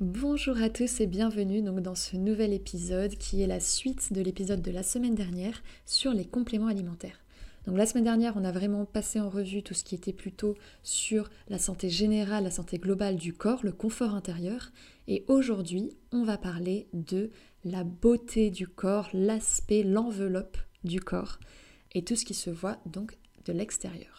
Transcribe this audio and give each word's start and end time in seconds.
Bonjour 0.00 0.62
à 0.62 0.70
tous 0.70 1.00
et 1.00 1.08
bienvenue 1.08 1.60
dans 1.60 1.96
ce 1.96 2.16
nouvel 2.16 2.52
épisode 2.52 3.16
qui 3.18 3.42
est 3.42 3.48
la 3.48 3.58
suite 3.58 4.12
de 4.12 4.20
l'épisode 4.20 4.62
de 4.62 4.70
la 4.70 4.84
semaine 4.84 5.16
dernière 5.16 5.60
sur 5.86 6.12
les 6.12 6.24
compléments 6.24 6.68
alimentaires. 6.68 7.20
Donc 7.66 7.76
la 7.76 7.84
semaine 7.84 8.04
dernière, 8.04 8.36
on 8.36 8.44
a 8.44 8.52
vraiment 8.52 8.84
passé 8.84 9.18
en 9.18 9.28
revue 9.28 9.64
tout 9.64 9.74
ce 9.74 9.82
qui 9.82 9.96
était 9.96 10.12
plutôt 10.12 10.54
sur 10.84 11.28
la 11.48 11.58
santé 11.58 11.90
générale, 11.90 12.44
la 12.44 12.52
santé 12.52 12.78
globale 12.78 13.16
du 13.16 13.32
corps, 13.32 13.64
le 13.64 13.72
confort 13.72 14.14
intérieur. 14.14 14.70
Et 15.08 15.24
aujourd'hui, 15.26 15.90
on 16.12 16.22
va 16.22 16.38
parler 16.38 16.86
de 16.92 17.30
la 17.64 17.82
beauté 17.82 18.50
du 18.50 18.68
corps, 18.68 19.08
l'aspect, 19.12 19.82
l'enveloppe 19.82 20.58
du 20.84 21.00
corps 21.00 21.40
et 21.92 22.04
tout 22.04 22.14
ce 22.14 22.24
qui 22.24 22.34
se 22.34 22.50
voit 22.50 22.78
donc 22.86 23.18
de 23.46 23.52
l'extérieur. 23.52 24.17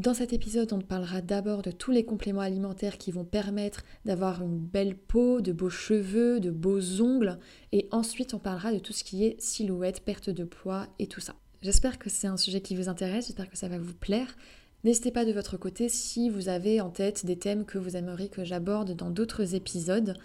Dans 0.00 0.14
cet 0.14 0.32
épisode, 0.32 0.72
on 0.72 0.80
parlera 0.80 1.20
d'abord 1.20 1.60
de 1.60 1.70
tous 1.70 1.90
les 1.90 2.06
compléments 2.06 2.40
alimentaires 2.40 2.96
qui 2.96 3.12
vont 3.12 3.26
permettre 3.26 3.82
d'avoir 4.06 4.42
une 4.42 4.56
belle 4.58 4.96
peau, 4.96 5.42
de 5.42 5.52
beaux 5.52 5.68
cheveux, 5.68 6.40
de 6.40 6.50
beaux 6.50 7.02
ongles, 7.02 7.38
et 7.72 7.86
ensuite 7.90 8.32
on 8.32 8.38
parlera 8.38 8.72
de 8.72 8.78
tout 8.78 8.94
ce 8.94 9.04
qui 9.04 9.26
est 9.26 9.38
silhouette, 9.38 10.02
perte 10.02 10.30
de 10.30 10.44
poids 10.44 10.86
et 10.98 11.06
tout 11.06 11.20
ça. 11.20 11.34
J'espère 11.60 11.98
que 11.98 12.08
c'est 12.08 12.28
un 12.28 12.38
sujet 12.38 12.62
qui 12.62 12.76
vous 12.76 12.88
intéresse, 12.88 13.26
j'espère 13.26 13.50
que 13.50 13.58
ça 13.58 13.68
va 13.68 13.76
vous 13.76 13.92
plaire. 13.92 14.38
N'hésitez 14.84 15.10
pas 15.10 15.26
de 15.26 15.32
votre 15.32 15.58
côté 15.58 15.90
si 15.90 16.30
vous 16.30 16.48
avez 16.48 16.80
en 16.80 16.88
tête 16.88 17.26
des 17.26 17.36
thèmes 17.36 17.66
que 17.66 17.76
vous 17.76 17.94
aimeriez 17.94 18.30
que 18.30 18.42
j'aborde 18.42 18.96
dans 18.96 19.10
d'autres 19.10 19.54
épisodes. 19.54 20.16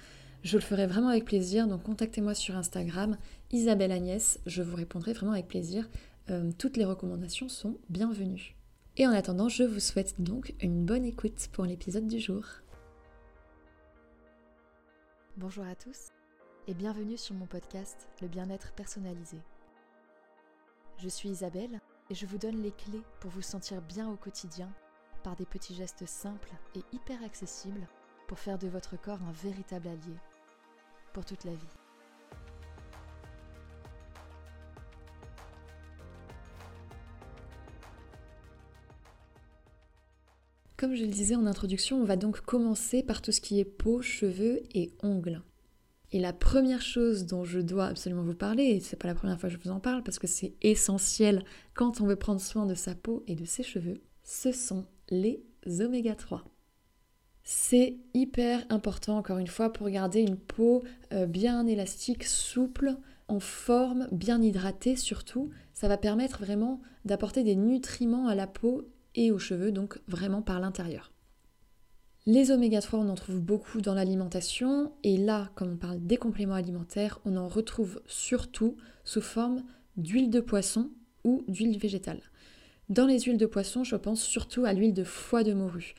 Je 0.44 0.56
le 0.56 0.64
ferai 0.64 0.88
vraiment 0.88 1.10
avec 1.10 1.26
plaisir, 1.26 1.68
donc 1.68 1.84
contactez-moi 1.84 2.34
sur 2.34 2.56
Instagram, 2.56 3.18
Isabelle 3.52 3.92
Agnès, 3.92 4.40
je 4.46 4.64
vous 4.64 4.78
répondrai 4.78 5.12
vraiment 5.12 5.34
avec 5.34 5.50
plaisir. 5.50 5.90
Euh, 6.30 6.52
toutes 6.58 6.78
les 6.78 6.86
recommandations 6.86 7.50
sont 7.50 7.76
bienvenues. 7.90 8.55
Et 8.98 9.06
en 9.06 9.12
attendant, 9.12 9.50
je 9.50 9.64
vous 9.64 9.82
souhaite 9.82 10.22
donc 10.22 10.54
une 10.62 10.86
bonne 10.86 11.04
écoute 11.04 11.50
pour 11.52 11.66
l'épisode 11.66 12.08
du 12.08 12.18
jour. 12.18 12.46
Bonjour 15.36 15.66
à 15.66 15.76
tous 15.76 16.14
et 16.68 16.74
bienvenue 16.74 17.18
sur 17.18 17.36
mon 17.36 17.46
podcast 17.46 18.08
Le 18.22 18.30
bien-être 18.30 18.72
personnalisé. 18.72 19.36
Je 20.98 21.10
suis 21.10 21.28
Isabelle 21.28 21.82
et 22.10 22.16
je 22.16 22.26
vous 22.26 22.38
donne 22.38 22.62
les 22.62 22.72
clés 22.72 23.04
pour 23.20 23.32
vous 23.32 23.42
sentir 23.42 23.82
bien 23.82 24.10
au 24.10 24.16
quotidien 24.16 24.72
par 25.26 25.36
des 25.36 25.46
petits 25.46 25.76
gestes 25.76 26.06
simples 26.06 26.54
et 26.74 26.82
hyper 26.94 27.22
accessibles 27.22 27.90
pour 28.30 28.40
faire 28.40 28.58
de 28.58 28.70
votre 28.70 28.96
corps 28.96 29.22
un 29.24 29.34
véritable 29.34 29.90
allié 29.90 30.16
pour 31.12 31.26
toute 31.26 31.44
la 31.44 31.54
vie. 31.54 31.85
Comme 40.78 40.96
je 40.96 41.04
le 41.04 41.10
disais 41.10 41.36
en 41.36 41.46
introduction, 41.46 42.02
on 42.02 42.04
va 42.04 42.18
donc 42.18 42.42
commencer 42.42 43.02
par 43.02 43.22
tout 43.22 43.32
ce 43.32 43.40
qui 43.40 43.60
est 43.60 43.66
peau, 43.66 44.02
cheveux 44.02 44.62
et 44.74 44.92
ongles. 45.04 45.42
Et 46.12 46.20
la 46.20 46.34
première 46.34 46.82
chose 46.82 47.26
dont 47.26 47.46
je 47.46 47.60
dois 47.60 47.88
absolument 47.88 48.24
vous 48.24 48.36
parler, 48.36 48.64
et 48.64 48.80
c'est 48.82 48.98
pas 48.98 49.08
la 49.08 49.16
première 49.16 49.40
fois 49.40 49.50
que 49.50 49.56
je 49.56 49.62
vous 49.62 49.72
en 49.72 49.80
parle 49.80 50.04
parce 50.04 50.20
que 50.20 50.28
c'est 50.28 50.54
essentiel 50.62 51.44
quand 51.74 52.02
on 52.02 52.06
veut 52.06 52.18
prendre 52.18 52.42
soin 52.42 52.66
de 52.66 52.76
sa 52.76 52.94
peau 52.94 53.24
et 53.28 53.36
de 53.36 53.46
ses 53.46 53.64
cheveux, 53.64 54.02
ce 54.24 54.52
sont 54.52 54.86
les 55.10 55.44
oméga 55.80 56.14
3. 56.14 56.44
C'est 57.44 57.98
hyper 58.14 58.66
important 58.70 59.18
encore 59.18 59.38
une 59.38 59.48
fois 59.48 59.72
pour 59.72 59.90
garder 59.90 60.22
une 60.22 60.38
peau 60.38 60.84
euh, 61.14 61.26
bien 61.26 61.68
élastique, 61.68 62.24
souple, 62.24 62.98
en 63.28 63.40
forme, 63.40 64.08
bien 64.12 64.42
hydratée 64.42 64.96
surtout. 64.96 65.52
Ça 65.74 65.88
va 65.88 65.98
permettre 65.98 66.40
vraiment 66.40 66.82
d'apporter 67.06 67.44
des 67.44 67.56
nutriments 67.56 68.28
à 68.28 68.36
la 68.36 68.48
peau 68.48 68.88
et 69.16 69.32
aux 69.32 69.40
cheveux, 69.40 69.72
donc 69.72 70.00
vraiment 70.08 70.42
par 70.42 70.60
l'intérieur. 70.60 71.12
Les 72.28 72.50
oméga 72.50 72.82
3, 72.82 73.00
on 73.00 73.10
en 73.10 73.16
trouve 73.16 73.40
beaucoup 73.40 73.82
dans 73.82 73.94
l'alimentation, 73.94 74.92
et 75.04 75.18
là, 75.18 75.52
comme 75.56 75.74
on 75.74 75.78
parle 75.78 76.00
des 76.00 76.18
compléments 76.18 76.56
alimentaires, 76.56 77.20
on 77.24 77.38
en 77.38 77.48
retrouve 77.48 78.02
surtout 78.08 78.78
sous 79.04 79.22
forme 79.22 79.64
d'huile 79.96 80.32
de 80.32 80.40
poisson 80.40 80.90
ou 81.24 81.44
d'huile 81.48 81.78
végétale. 81.78 82.22
Dans 82.90 83.06
les 83.06 83.20
huiles 83.20 83.38
de 83.38 83.46
poisson, 83.46 83.84
je 83.84 83.96
pense 83.96 84.24
surtout 84.24 84.66
à 84.66 84.74
l'huile 84.74 84.94
de 84.94 85.04
foie 85.04 85.44
de 85.44 85.54
morue. 85.54 85.94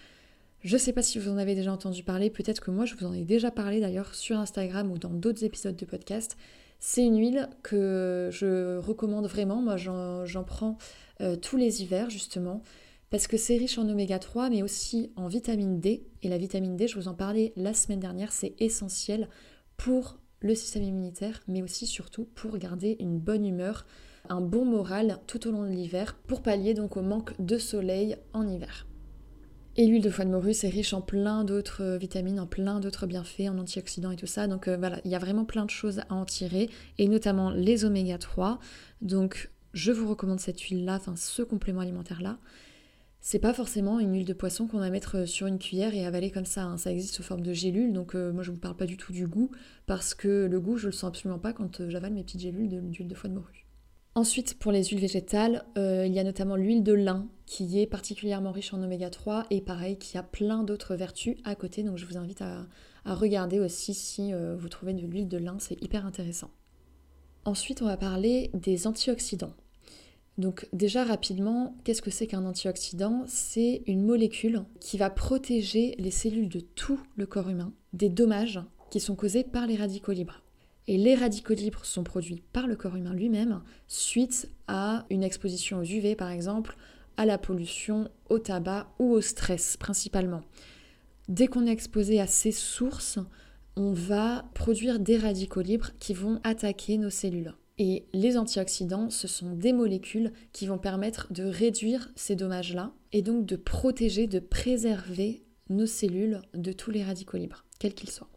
Je 0.63 0.77
sais 0.77 0.93
pas 0.93 1.03
si 1.03 1.21
vous 1.21 1.31
en 1.31 1.37
avez 1.37 1.55
déjà 1.55 1.73
entendu 1.73 2.03
parler, 2.03 2.29
peut-être 2.29 2.61
que 2.61 2.73
moi 2.73 2.87
je 2.87 2.97
vous 2.97 3.07
en 3.07 3.13
ai 3.13 3.25
déjà 3.25 3.53
parlé 3.53 3.81
d'ailleurs 3.81 4.15
sur 4.15 4.37
Instagram 4.37 4.91
ou 4.91 4.99
dans 4.99 5.11
d'autres 5.11 5.45
épisodes 5.45 5.77
de 5.77 5.85
podcast. 5.85 6.37
C'est 6.81 7.05
une 7.05 7.19
huile 7.19 7.49
que 7.63 8.31
je 8.33 8.79
recommande 8.79 9.27
vraiment, 9.27 9.63
moi 9.63 9.77
j'en 9.77 10.45
prends 10.45 10.77
euh, 11.21 11.37
tous 11.37 11.57
les 11.57 11.83
hivers 11.83 12.11
justement 12.11 12.63
parce 13.11 13.27
que 13.27 13.37
c'est 13.37 13.57
riche 13.57 13.79
en 13.79 13.89
oméga 13.89 14.19
3 14.19 14.51
mais 14.51 14.63
aussi 14.63 15.13
en 15.17 15.29
vitamine 15.29 15.81
D. 15.81 16.07
Et 16.23 16.29
la 16.29 16.39
vitamine 16.39 16.77
D, 16.77 16.89
je 16.89 16.97
vous 16.97 17.09
en 17.09 17.15
parlais 17.15 17.53
la 17.57 17.75
semaine 17.75 18.01
dernière, 18.01 18.33
c'est 18.33 18.55
essentiel 18.59 19.29
pour 19.77 20.19
le 20.41 20.55
système 20.55 20.83
immunitaire 20.83 21.43
mais 21.49 21.63
aussi 21.63 21.87
surtout 21.87 22.25
pour 22.35 22.59
garder 22.59 22.97
une 23.01 23.19
bonne 23.19 23.47
humeur, 23.47 23.87
un 24.29 24.41
bon 24.41 24.65
moral 24.65 25.19
tout 25.27 25.47
au 25.49 25.53
long 25.53 25.65
de 25.65 25.71
l'hiver 25.71 26.17
pour 26.27 26.43
pallier 26.43 26.75
donc 26.75 26.97
au 26.97 27.03
manque 27.03 27.33
de 27.41 27.59
soleil 27.59 28.17
en 28.33 28.47
hiver. 28.47 28.87
Et 29.79 29.87
l'huile 29.87 30.03
de 30.03 30.09
foie 30.09 30.25
de 30.25 30.31
morue, 30.31 30.55
c'est 30.55 30.71
riche 30.71 30.95
en 30.95 31.03
plein 31.03 31.45
d'autres 31.45 31.99
vitamines, 31.99 32.41
en 32.41 32.47
plein 32.47 32.81
d'autres 32.81 33.07
bienfaits, 33.07 33.51
en 33.51 33.59
antioxydants 33.59 34.11
et 34.11 34.17
tout 34.17 34.27
ça. 34.27 34.47
Donc 34.47 34.69
euh, 34.69 34.77
voilà, 34.79 35.01
il 35.05 35.11
y 35.11 35.15
a 35.15 35.19
vraiment 35.19 35.45
plein 35.45 35.67
de 35.67 35.71
choses 35.71 36.01
à 36.09 36.15
en 36.15 36.25
tirer, 36.25 36.71
et 36.97 37.09
notamment 37.09 37.51
les 37.51 37.85
oméga 37.85 38.17
3. 38.17 38.59
Donc 39.03 39.51
je 39.75 39.93
vous 39.93 40.09
recommande 40.09 40.41
cette 40.41 40.61
huile-là, 40.61 40.95
enfin 40.95 41.15
ce 41.15 41.43
complément 41.43 41.83
alimentaire-là. 41.83 42.39
C'est 43.29 43.41
pas 43.41 43.53
forcément 43.53 43.99
une 43.99 44.13
huile 44.13 44.25
de 44.25 44.33
poisson 44.33 44.69
qu'on 44.69 44.79
va 44.79 44.89
mettre 44.89 45.17
euh, 45.17 45.27
sur 45.27 45.49
une 45.49 45.59
cuillère 45.59 45.93
et 45.97 46.07
avaler 46.07 46.31
comme 46.31 46.45
ça. 46.45 46.63
Hein. 46.63 46.77
Ça 46.77 46.93
existe 46.93 47.13
sous 47.13 47.25
forme 47.25 47.41
de 47.41 47.53
gélule, 47.53 47.93
donc 47.93 48.15
euh, 48.15 48.33
moi 48.33 48.45
je 48.45 48.53
vous 48.53 48.57
parle 48.57 48.77
pas 48.77 48.87
du 48.87 48.97
tout 48.97 49.13
du 49.13 49.27
goût, 49.27 49.51
parce 49.87 50.15
que 50.15 50.47
le 50.47 50.61
goût 50.61 50.77
je 50.77 50.87
le 50.87 50.93
sens 50.93 51.09
absolument 51.09 51.41
pas 51.41 51.53
quand 51.53 51.81
euh, 51.81 51.91
j'avale 51.91 52.13
mes 52.13 52.23
petites 52.23 52.43
gélules 52.43 52.69
d'huile 52.69 53.09
de, 53.09 53.15
foie 53.17 53.29
de 53.29 53.35
morue. 53.35 53.67
Ensuite, 54.15 54.57
pour 54.61 54.71
les 54.71 54.85
huiles 54.85 55.01
végétales, 55.01 55.65
il 55.75 56.13
y 56.13 56.21
a 56.21 56.25
notamment 56.25 56.55
l'huile 56.55 56.85
de 56.85 56.93
lin 56.93 57.27
qui 57.47 57.81
est 57.81 57.87
particulièrement 57.89 58.53
riche 58.53 58.73
en 58.73 58.81
oméga 58.81 59.11
3 59.11 59.47
et 59.51 59.61
pareil 59.61 59.99
qui 59.99 60.17
a 60.17 60.23
plein 60.23 60.63
d'autres 60.63 60.95
vertus 60.95 61.37
à 61.43 61.57
côté. 61.57 61.83
Donc 61.83 61.99
je 61.99 62.07
vous 62.07 62.17
invite 62.17 62.43
à, 62.43 62.69
à 63.05 63.15
regarder 63.17 63.59
aussi 63.59 63.93
si 63.93 64.33
vous 64.33 64.69
trouvez 64.69 64.95
de 64.95 65.01
l'huile 65.01 65.29
de 65.29 65.37
lin, 65.37 65.57
c'est 65.59 65.83
hyper 65.83 66.07
intéressant. 66.07 66.51
Ensuite, 67.45 67.83
on 67.83 67.87
va 67.87 67.97
parler 67.97 68.51
des 68.55 68.87
antioxydants. 68.87 69.53
Donc 70.39 70.69
déjà 70.73 71.05
rapidement, 71.05 71.77
qu'est-ce 71.85 72.03
que 72.03 72.11
c'est 72.11 72.27
qu'un 72.27 72.45
antioxydant? 72.45 73.25
C'est 73.27 73.83
une 73.87 74.05
molécule 74.05 74.65
qui 74.81 74.99
va 74.99 75.09
protéger 75.09 75.95
les 75.99 76.11
cellules 76.11 76.49
de 76.49 76.61
tout 76.61 77.01
le 77.17 77.27
corps 77.27 77.49
humain 77.49 77.73
des 77.95 78.11
dommages 78.11 78.61
qui 78.91 79.01
sont 79.01 79.17
causés 79.17 79.45
par 79.45 79.67
les 79.67 79.77
radicaux 79.77 80.13
libres. 80.13 80.43
Et 80.89 80.99
les 80.99 81.15
radicaux 81.15 81.55
libres 81.55 81.85
sont 81.85 82.05
produits 82.05 82.43
par 82.53 82.67
le 82.67 82.77
corps 82.77 82.97
humain 82.97 83.15
lui-même 83.15 83.63
suite 83.89 84.51
à 84.69 85.07
une 85.11 85.25
exposition 85.25 85.79
aux 85.79 85.85
UV 85.85 86.15
par 86.15 86.31
exemple, 86.31 86.77
à 87.17 87.25
la 87.25 87.39
pollution, 87.39 88.11
au 88.29 88.39
tabac 88.39 88.93
ou 88.99 89.13
au 89.13 89.21
stress 89.23 89.77
principalement. 89.77 90.43
Dès 91.29 91.47
qu'on 91.49 91.67
est 91.67 91.73
exposé 91.73 92.21
à 92.21 92.27
ces 92.27 92.53
sources, 92.53 93.19
on 93.75 93.93
va 93.93 94.45
produire 94.55 95.01
des 95.01 95.17
radicaux 95.17 95.63
libres 95.63 95.91
qui 95.99 96.15
vont 96.15 96.41
attaquer 96.45 96.99
nos 96.99 97.11
cellules. 97.11 97.55
Et 97.79 98.07
les 98.15 98.39
antioxydants, 98.39 99.11
ce 99.11 99.29
sont 99.29 99.53
des 99.53 99.73
molécules 99.73 100.33
qui 100.53 100.67
vont 100.67 100.79
permettre 100.79 101.33
de 101.33 101.45
réduire 101.45 102.11
ces 102.17 102.35
dommages-là 102.35 102.93
et 103.13 103.21
donc 103.21 103.45
de 103.45 103.57
protéger, 103.57 104.27
de 104.27 104.39
préserver 104.39 105.45
nos 105.69 105.87
cellules 105.87 106.41
de 106.55 106.73
tous 106.73 106.91
les 106.91 107.05
radicaux 107.05 107.37
libres, 107.37 107.65
quels 107.79 107.95
qu'ils 107.95 108.11
soient. 108.11 108.31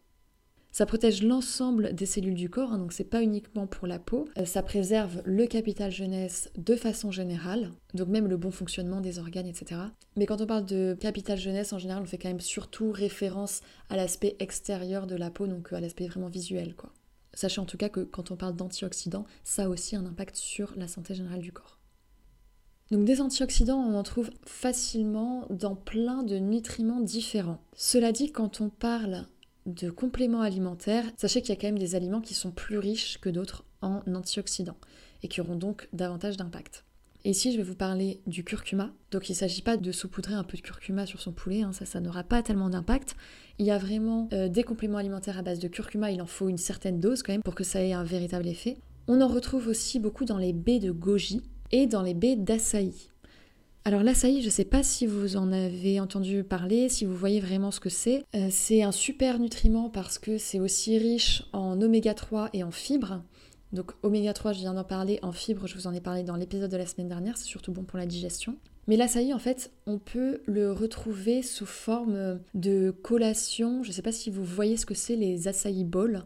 Ça 0.71 0.85
protège 0.85 1.23
l'ensemble 1.23 1.95
des 1.95 2.05
cellules 2.05 2.35
du 2.35 2.49
corps, 2.49 2.73
hein, 2.73 2.77
donc 2.77 2.93
c'est 2.93 3.03
pas 3.03 3.23
uniquement 3.23 3.65
pour 3.65 3.87
la 3.87 3.97
peau. 3.97 4.27
Euh, 4.37 4.45
ça 4.45 4.61
préserve 4.61 5.21
le 5.25 5.47
capital 5.47 5.91
jeunesse 5.91 6.51
de 6.57 6.75
façon 6.75 7.09
générale, 7.09 7.71
donc 7.95 8.07
même 8.07 8.27
le 8.27 8.37
bon 8.37 8.51
fonctionnement 8.51 9.01
des 9.01 9.17
organes, 9.17 9.47
etc. 9.47 9.81
Mais 10.15 10.27
quand 10.27 10.41
on 10.41 10.45
parle 10.45 10.65
de 10.65 10.95
capital 10.99 11.39
jeunesse, 11.39 11.73
en 11.73 11.79
général, 11.79 12.03
on 12.03 12.05
fait 12.05 12.19
quand 12.19 12.29
même 12.29 12.39
surtout 12.39 12.91
référence 12.91 13.61
à 13.89 13.95
l'aspect 13.95 14.35
extérieur 14.39 15.07
de 15.07 15.15
la 15.15 15.31
peau, 15.31 15.47
donc 15.47 15.73
à 15.73 15.79
l'aspect 15.79 16.07
vraiment 16.07 16.29
visuel, 16.29 16.75
quoi. 16.75 16.93
Sachez 17.39 17.61
en 17.61 17.65
tout 17.65 17.77
cas 17.77 17.87
que 17.87 18.01
quand 18.01 18.31
on 18.31 18.35
parle 18.35 18.57
d'antioxydants, 18.57 19.25
ça 19.45 19.63
a 19.63 19.69
aussi 19.69 19.95
un 19.95 20.05
impact 20.05 20.35
sur 20.35 20.73
la 20.75 20.89
santé 20.89 21.15
générale 21.15 21.39
du 21.39 21.53
corps. 21.53 21.79
Donc 22.91 23.05
des 23.05 23.21
antioxydants, 23.21 23.79
on 23.79 23.95
en 23.95 24.03
trouve 24.03 24.29
facilement 24.45 25.47
dans 25.49 25.73
plein 25.73 26.23
de 26.23 26.35
nutriments 26.35 26.99
différents. 26.99 27.61
Cela 27.77 28.11
dit, 28.11 28.33
quand 28.33 28.59
on 28.59 28.67
parle 28.67 29.25
de 29.67 29.89
compléments 29.89 30.41
alimentaires, 30.41 31.09
sachez 31.15 31.41
qu'il 31.41 31.55
y 31.55 31.57
a 31.57 31.61
quand 31.61 31.67
même 31.67 31.79
des 31.79 31.95
aliments 31.95 32.19
qui 32.19 32.33
sont 32.33 32.51
plus 32.51 32.77
riches 32.77 33.21
que 33.21 33.29
d'autres 33.29 33.63
en 33.81 34.01
antioxydants 34.13 34.75
et 35.23 35.29
qui 35.29 35.39
auront 35.39 35.55
donc 35.55 35.87
davantage 35.93 36.35
d'impact. 36.35 36.83
Et 37.25 37.31
ici, 37.31 37.51
je 37.51 37.57
vais 37.57 37.63
vous 37.63 37.75
parler 37.75 38.21
du 38.27 38.43
curcuma. 38.43 38.91
Donc, 39.11 39.29
il 39.29 39.33
ne 39.33 39.37
s'agit 39.37 39.61
pas 39.61 39.75
de 39.75 39.91
saupoudrer 39.91 40.33
un 40.33 40.43
peu 40.43 40.55
de 40.55 40.61
curcuma 40.61 41.05
sur 41.05 41.19
son 41.19 41.33
poulet, 41.33 41.63
hein, 41.63 41.71
ça, 41.73 41.99
n'aura 41.99 42.23
pas 42.23 42.41
tellement 42.41 42.69
d'impact. 42.69 43.15
Il 43.57 43.65
y 43.65 43.71
a 43.71 43.77
vraiment 43.77 44.29
euh, 44.31 44.47
des 44.47 44.63
compléments 44.63 44.97
alimentaires 44.97 45.37
à 45.37 45.41
base 45.41 45.59
de 45.59 45.67
curcuma, 45.67 46.11
il 46.11 46.21
en 46.21 46.25
faut 46.25 46.47
une 46.47 46.57
certaine 46.57 46.99
dose 46.99 47.23
quand 47.23 47.33
même 47.33 47.43
pour 47.43 47.55
que 47.55 47.65
ça 47.65 47.83
ait 47.83 47.91
un 47.91 48.05
véritable 48.05 48.47
effet. 48.47 48.77
On 49.07 49.19
en 49.19 49.27
retrouve 49.27 49.67
aussi 49.67 49.99
beaucoup 49.99 50.23
dans 50.23 50.37
les 50.37 50.53
baies 50.53 50.79
de 50.79 50.91
goji 50.91 51.41
et 51.71 51.87
dans 51.87 52.03
les 52.03 52.13
baies 52.13 52.37
d'açaï. 52.37 52.93
Alors 53.85 54.03
l'açaï, 54.03 54.41
je 54.41 54.45
ne 54.45 54.51
sais 54.51 54.65
pas 54.65 54.83
si 54.83 55.07
vous 55.07 55.35
en 55.35 55.51
avez 55.51 55.99
entendu 55.99 56.43
parler, 56.43 56.89
si 56.89 57.05
vous 57.05 57.15
voyez 57.15 57.39
vraiment 57.39 57.71
ce 57.71 57.79
que 57.79 57.89
c'est. 57.89 58.23
Euh, 58.35 58.47
c'est 58.51 58.83
un 58.83 58.91
super 58.91 59.39
nutriment 59.39 59.89
parce 59.89 60.19
que 60.19 60.37
c'est 60.37 60.59
aussi 60.59 60.97
riche 60.97 61.43
en 61.53 61.81
oméga 61.81 62.13
3 62.13 62.49
et 62.53 62.63
en 62.63 62.71
fibres. 62.71 63.23
Donc 63.71 63.91
oméga 64.01 64.33
3, 64.33 64.53
je 64.53 64.59
viens 64.59 64.73
d'en 64.73 64.83
parler, 64.83 65.19
en 65.21 65.31
fibres, 65.31 65.67
je 65.67 65.75
vous 65.75 65.87
en 65.87 65.93
ai 65.93 66.01
parlé 66.01 66.23
dans 66.23 66.35
l'épisode 66.35 66.71
de 66.71 66.77
la 66.77 66.87
semaine 66.87 67.07
dernière, 67.07 67.37
c'est 67.37 67.45
surtout 67.45 67.71
bon 67.71 67.83
pour 67.83 67.99
la 67.99 68.05
digestion. 68.05 68.55
Mais 68.87 68.97
l'açaï, 68.97 69.33
en 69.35 69.39
fait, 69.39 69.71
on 69.85 69.99
peut 69.99 70.41
le 70.47 70.71
retrouver 70.71 71.43
sous 71.43 71.67
forme 71.67 72.39
de 72.55 72.89
collation. 72.89 73.83
Je 73.83 73.89
ne 73.89 73.93
sais 73.93 74.01
pas 74.01 74.11
si 74.11 74.31
vous 74.31 74.43
voyez 74.43 74.77
ce 74.77 74.87
que 74.87 74.95
c'est 74.95 75.15
les 75.15 75.47
açaï 75.47 75.83
bowls, 75.83 76.23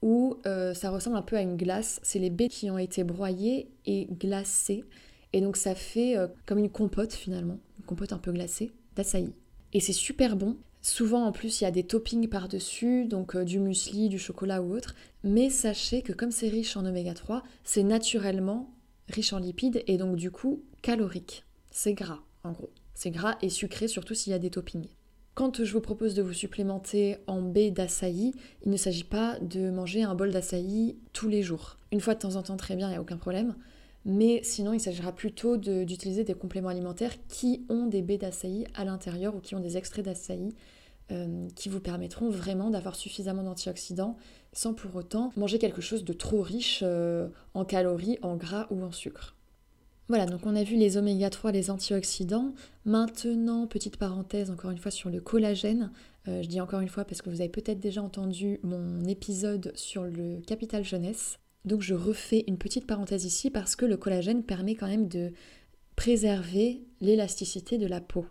où 0.00 0.36
euh, 0.46 0.74
ça 0.74 0.90
ressemble 0.90 1.16
un 1.16 1.22
peu 1.22 1.36
à 1.36 1.40
une 1.40 1.56
glace. 1.56 1.98
C'est 2.04 2.20
les 2.20 2.30
baies 2.30 2.48
qui 2.48 2.70
ont 2.70 2.78
été 2.78 3.02
broyées 3.02 3.68
et 3.84 4.06
glacées. 4.12 4.84
Et 5.32 5.40
donc 5.40 5.56
ça 5.56 5.74
fait 5.74 6.16
euh, 6.16 6.28
comme 6.46 6.58
une 6.58 6.70
compote 6.70 7.12
finalement, 7.12 7.58
une 7.80 7.84
compote 7.84 8.12
un 8.12 8.18
peu 8.18 8.30
glacée 8.30 8.70
d'açaï. 8.94 9.32
Et 9.72 9.80
c'est 9.80 9.92
super 9.92 10.36
bon. 10.36 10.56
Souvent 10.84 11.24
en 11.24 11.32
plus 11.32 11.62
il 11.62 11.64
y 11.64 11.66
a 11.66 11.70
des 11.70 11.84
toppings 11.84 12.28
par-dessus, 12.28 13.06
donc 13.06 13.36
euh, 13.36 13.44
du 13.44 13.58
muesli, 13.58 14.10
du 14.10 14.18
chocolat 14.18 14.60
ou 14.60 14.76
autre. 14.76 14.94
Mais 15.22 15.48
sachez 15.48 16.02
que 16.02 16.12
comme 16.12 16.30
c'est 16.30 16.50
riche 16.50 16.76
en 16.76 16.84
oméga 16.84 17.14
3, 17.14 17.42
c'est 17.64 17.82
naturellement 17.82 18.70
riche 19.08 19.32
en 19.32 19.38
lipides 19.38 19.82
et 19.86 19.96
donc 19.96 20.16
du 20.16 20.30
coup 20.30 20.62
calorique. 20.82 21.44
C'est 21.70 21.94
gras 21.94 22.20
en 22.42 22.52
gros. 22.52 22.68
C'est 22.92 23.10
gras 23.10 23.38
et 23.40 23.48
sucré 23.48 23.88
surtout 23.88 24.12
s'il 24.12 24.32
y 24.32 24.36
a 24.36 24.38
des 24.38 24.50
toppings. 24.50 24.90
Quand 25.32 25.64
je 25.64 25.72
vous 25.72 25.80
propose 25.80 26.12
de 26.12 26.20
vous 26.20 26.34
supplémenter 26.34 27.16
en 27.28 27.40
baie 27.40 27.70
d'açaï, 27.70 28.34
il 28.62 28.70
ne 28.70 28.76
s'agit 28.76 29.04
pas 29.04 29.38
de 29.40 29.70
manger 29.70 30.02
un 30.02 30.14
bol 30.14 30.32
d'açaï 30.32 30.98
tous 31.14 31.28
les 31.28 31.42
jours. 31.42 31.78
Une 31.92 32.02
fois 32.02 32.14
de 32.14 32.20
temps 32.20 32.36
en 32.36 32.42
temps, 32.42 32.58
très 32.58 32.76
bien, 32.76 32.88
il 32.88 32.90
n'y 32.90 32.98
a 32.98 33.00
aucun 33.00 33.16
problème 33.16 33.54
mais 34.04 34.42
sinon 34.42 34.72
il 34.72 34.80
s'agira 34.80 35.12
plutôt 35.12 35.56
d'utiliser 35.56 36.24
des 36.24 36.34
compléments 36.34 36.68
alimentaires 36.68 37.14
qui 37.28 37.64
ont 37.68 37.86
des 37.86 38.02
baies 38.02 38.18
d'açaï 38.18 38.66
à 38.74 38.84
l'intérieur 38.84 39.34
ou 39.34 39.40
qui 39.40 39.54
ont 39.54 39.60
des 39.60 39.76
extraits 39.76 40.04
d'açaï 40.04 40.52
euh, 41.12 41.48
qui 41.54 41.68
vous 41.68 41.80
permettront 41.80 42.30
vraiment 42.30 42.70
d'avoir 42.70 42.96
suffisamment 42.96 43.42
d'antioxydants 43.42 44.16
sans 44.54 44.72
pour 44.72 44.96
autant 44.96 45.32
manger 45.36 45.58
quelque 45.58 45.82
chose 45.82 46.02
de 46.02 46.12
trop 46.14 46.40
riche 46.40 46.80
euh, 46.82 47.28
en 47.52 47.66
calories, 47.66 48.18
en 48.22 48.36
gras 48.36 48.66
ou 48.70 48.82
en 48.82 48.90
sucre. 48.90 49.36
Voilà, 50.08 50.24
donc 50.24 50.46
on 50.46 50.56
a 50.56 50.62
vu 50.62 50.76
les 50.76 50.96
oméga 50.96 51.28
3, 51.30 51.52
les 51.52 51.70
antioxydants. 51.70 52.54
Maintenant, 52.86 53.66
petite 53.66 53.96
parenthèse 53.96 54.50
encore 54.50 54.70
une 54.70 54.78
fois 54.78 54.90
sur 54.90 55.10
le 55.10 55.20
collagène. 55.20 55.92
Euh, 56.28 56.42
je 56.42 56.48
dis 56.48 56.60
encore 56.60 56.80
une 56.80 56.88
fois 56.88 57.04
parce 57.04 57.20
que 57.20 57.28
vous 57.28 57.40
avez 57.40 57.50
peut-être 57.50 57.80
déjà 57.80 58.02
entendu 58.02 58.58
mon 58.62 59.04
épisode 59.04 59.72
sur 59.74 60.04
le 60.04 60.40
capital 60.46 60.84
jeunesse. 60.84 61.38
Donc 61.64 61.82
je 61.82 61.94
refais 61.94 62.44
une 62.46 62.58
petite 62.58 62.86
parenthèse 62.86 63.24
ici 63.24 63.50
parce 63.50 63.76
que 63.76 63.86
le 63.86 63.96
collagène 63.96 64.42
permet 64.42 64.74
quand 64.74 64.88
même 64.88 65.08
de 65.08 65.32
préserver 65.96 66.82
l'élasticité 67.00 67.78
de 67.78 67.86
la 67.86 68.00
peau. 68.00 68.26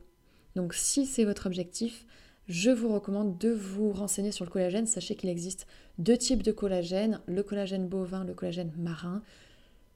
Donc 0.56 0.74
si 0.74 1.06
c'est 1.06 1.24
votre 1.24 1.48
objectif, 1.48 2.06
je 2.48 2.72
vous 2.72 2.94
recommande 2.94 3.38
de 3.38 3.50
vous 3.50 3.92
renseigner 3.92 4.32
sur 4.32 4.46
le 4.46 4.52
collagène. 4.52 4.86
Sachez 4.86 5.16
qu'il 5.16 5.30
existe 5.30 5.68
deux 5.98 6.18
types 6.18 6.44
de 6.44 6.52
collagène, 6.52 7.22
le 7.26 7.44
collagène 7.44 7.88
bovin, 7.88 8.24
le 8.24 8.34
collagène 8.34 8.72
marin. 8.78 9.22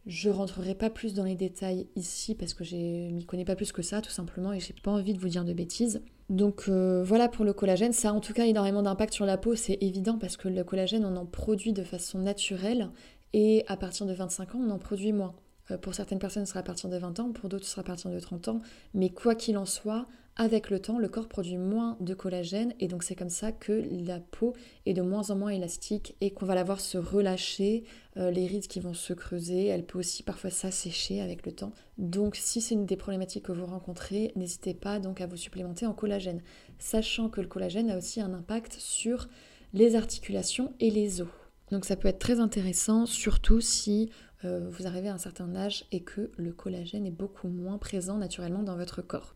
Je 0.05 0.29
rentrerai 0.29 0.73
pas 0.73 0.89
plus 0.89 1.13
dans 1.13 1.25
les 1.25 1.35
détails 1.35 1.87
ici 1.97 2.33
parce 2.33 2.53
que 2.53 2.63
je 2.63 2.77
m'y 3.11 3.25
connais 3.25 3.43
pas 3.43 3.57
plus 3.57 3.73
que 3.73 3.81
ça 3.81 4.01
tout 4.01 4.09
simplement 4.09 4.53
et 4.53 4.61
j'ai 4.61 4.73
pas 4.81 4.91
envie 4.91 5.13
de 5.13 5.19
vous 5.19 5.27
dire 5.27 5.43
de 5.43 5.51
bêtises. 5.51 6.01
Donc 6.29 6.65
euh, 6.69 7.03
voilà 7.03 7.27
pour 7.27 7.43
le 7.43 7.51
collagène, 7.51 7.91
ça 7.91 8.09
a 8.09 8.13
en 8.13 8.21
tout 8.21 8.31
cas 8.31 8.45
énormément 8.45 8.81
d'impact 8.81 9.13
sur 9.13 9.25
la 9.25 9.37
peau, 9.37 9.55
c'est 9.55 9.77
évident 9.81 10.17
parce 10.17 10.37
que 10.37 10.47
le 10.47 10.63
collagène 10.63 11.05
on 11.05 11.17
en 11.17 11.25
produit 11.25 11.73
de 11.73 11.83
façon 11.83 12.19
naturelle 12.19 12.89
et 13.33 13.65
à 13.67 13.75
partir 13.75 14.05
de 14.05 14.13
25 14.13 14.55
ans, 14.55 14.59
on 14.65 14.69
en 14.69 14.79
produit 14.79 15.11
moins. 15.11 15.35
Euh, 15.71 15.77
pour 15.77 15.93
certaines 15.93 16.19
personnes, 16.19 16.45
ce 16.45 16.51
sera 16.51 16.61
à 16.61 16.63
partir 16.63 16.89
de 16.89 16.97
20 16.97 17.19
ans, 17.19 17.31
pour 17.31 17.49
d'autres, 17.49 17.65
ce 17.65 17.71
sera 17.71 17.81
à 17.81 17.85
partir 17.85 18.11
de 18.11 18.19
30 18.19 18.47
ans. 18.47 18.61
Mais 18.93 19.09
quoi 19.09 19.35
qu'il 19.35 19.57
en 19.57 19.65
soit, 19.65 20.05
avec 20.37 20.69
le 20.69 20.79
temps, 20.79 20.99
le 20.99 21.07
corps 21.07 21.27
produit 21.27 21.57
moins 21.57 21.97
de 21.99 22.13
collagène 22.13 22.73
et 22.79 22.87
donc 22.87 23.03
c'est 23.03 23.15
comme 23.15 23.29
ça 23.29 23.51
que 23.51 23.83
la 24.05 24.19
peau 24.19 24.53
est 24.85 24.93
de 24.93 25.01
moins 25.01 25.31
en 25.31 25.35
moins 25.35 25.49
élastique 25.49 26.15
et 26.21 26.29
qu'on 26.29 26.45
va 26.45 26.53
la 26.53 26.63
voir 26.63 26.79
se 26.79 26.97
relâcher, 26.99 27.83
euh, 28.17 28.29
les 28.29 28.45
rides 28.45 28.67
qui 28.67 28.79
vont 28.79 28.93
se 28.93 29.13
creuser, 29.13 29.65
elle 29.65 29.83
peut 29.83 29.97
aussi 29.97 30.21
parfois 30.21 30.51
s'assécher 30.51 31.21
avec 31.21 31.45
le 31.45 31.53
temps. 31.53 31.71
Donc 31.97 32.35
si 32.35 32.61
c'est 32.61 32.75
une 32.75 32.85
des 32.85 32.97
problématiques 32.97 33.45
que 33.45 33.51
vous 33.51 33.65
rencontrez, 33.65 34.31
n'hésitez 34.35 34.75
pas 34.75 34.99
donc 34.99 35.21
à 35.21 35.27
vous 35.27 35.37
supplémenter 35.37 35.87
en 35.87 35.93
collagène, 35.93 36.41
sachant 36.77 37.29
que 37.29 37.41
le 37.41 37.47
collagène 37.47 37.89
a 37.89 37.97
aussi 37.97 38.21
un 38.21 38.33
impact 38.33 38.75
sur 38.77 39.27
les 39.73 39.95
articulations 39.95 40.71
et 40.79 40.91
les 40.91 41.21
os. 41.21 41.27
Donc 41.71 41.83
ça 41.83 41.95
peut 41.95 42.07
être 42.07 42.19
très 42.19 42.39
intéressant, 42.39 43.05
surtout 43.05 43.59
si 43.59 44.09
euh, 44.45 44.69
vous 44.69 44.85
arrivez 44.87 45.09
à 45.09 45.13
un 45.13 45.17
certain 45.17 45.55
âge 45.55 45.85
et 45.91 46.01
que 46.01 46.31
le 46.37 46.51
collagène 46.51 47.05
est 47.05 47.11
beaucoup 47.11 47.47
moins 47.47 47.77
présent 47.77 48.17
naturellement 48.17 48.63
dans 48.63 48.75
votre 48.75 49.01
corps. 49.01 49.35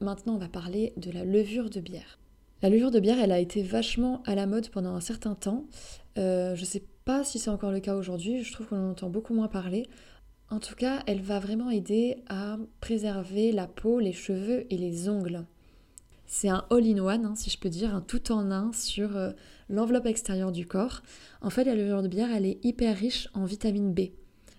Maintenant, 0.00 0.34
on 0.34 0.38
va 0.38 0.48
parler 0.48 0.92
de 0.96 1.10
la 1.10 1.24
levure 1.24 1.70
de 1.70 1.80
bière. 1.80 2.18
La 2.62 2.70
levure 2.70 2.90
de 2.90 3.00
bière, 3.00 3.18
elle 3.20 3.32
a 3.32 3.38
été 3.38 3.62
vachement 3.62 4.22
à 4.26 4.34
la 4.34 4.46
mode 4.46 4.68
pendant 4.70 4.94
un 4.94 5.00
certain 5.00 5.34
temps. 5.34 5.66
Euh, 6.18 6.54
je 6.54 6.60
ne 6.60 6.66
sais 6.66 6.84
pas 7.04 7.24
si 7.24 7.38
c'est 7.38 7.50
encore 7.50 7.72
le 7.72 7.80
cas 7.80 7.94
aujourd'hui, 7.94 8.42
je 8.42 8.52
trouve 8.52 8.68
qu'on 8.68 8.76
en 8.76 8.90
entend 8.90 9.10
beaucoup 9.10 9.34
moins 9.34 9.48
parler. 9.48 9.86
En 10.50 10.60
tout 10.60 10.74
cas, 10.74 11.02
elle 11.06 11.20
va 11.20 11.40
vraiment 11.40 11.70
aider 11.70 12.22
à 12.28 12.58
préserver 12.80 13.52
la 13.52 13.66
peau, 13.66 14.00
les 14.00 14.12
cheveux 14.12 14.72
et 14.72 14.78
les 14.78 15.08
ongles. 15.08 15.44
C'est 16.30 16.50
un 16.50 16.66
all-in-one, 16.70 17.24
hein, 17.24 17.34
si 17.34 17.48
je 17.48 17.58
peux 17.58 17.70
dire, 17.70 17.94
un 17.94 18.02
tout 18.02 18.32
en 18.32 18.50
un 18.50 18.70
sur 18.74 19.16
euh, 19.16 19.30
l'enveloppe 19.70 20.04
extérieure 20.04 20.52
du 20.52 20.66
corps. 20.66 21.02
En 21.40 21.48
fait, 21.48 21.64
la 21.64 21.74
levure 21.74 22.02
de 22.02 22.08
bière, 22.08 22.30
elle 22.30 22.44
est 22.44 22.62
hyper 22.62 22.94
riche 22.94 23.30
en 23.32 23.46
vitamine 23.46 23.94
B. 23.94 24.10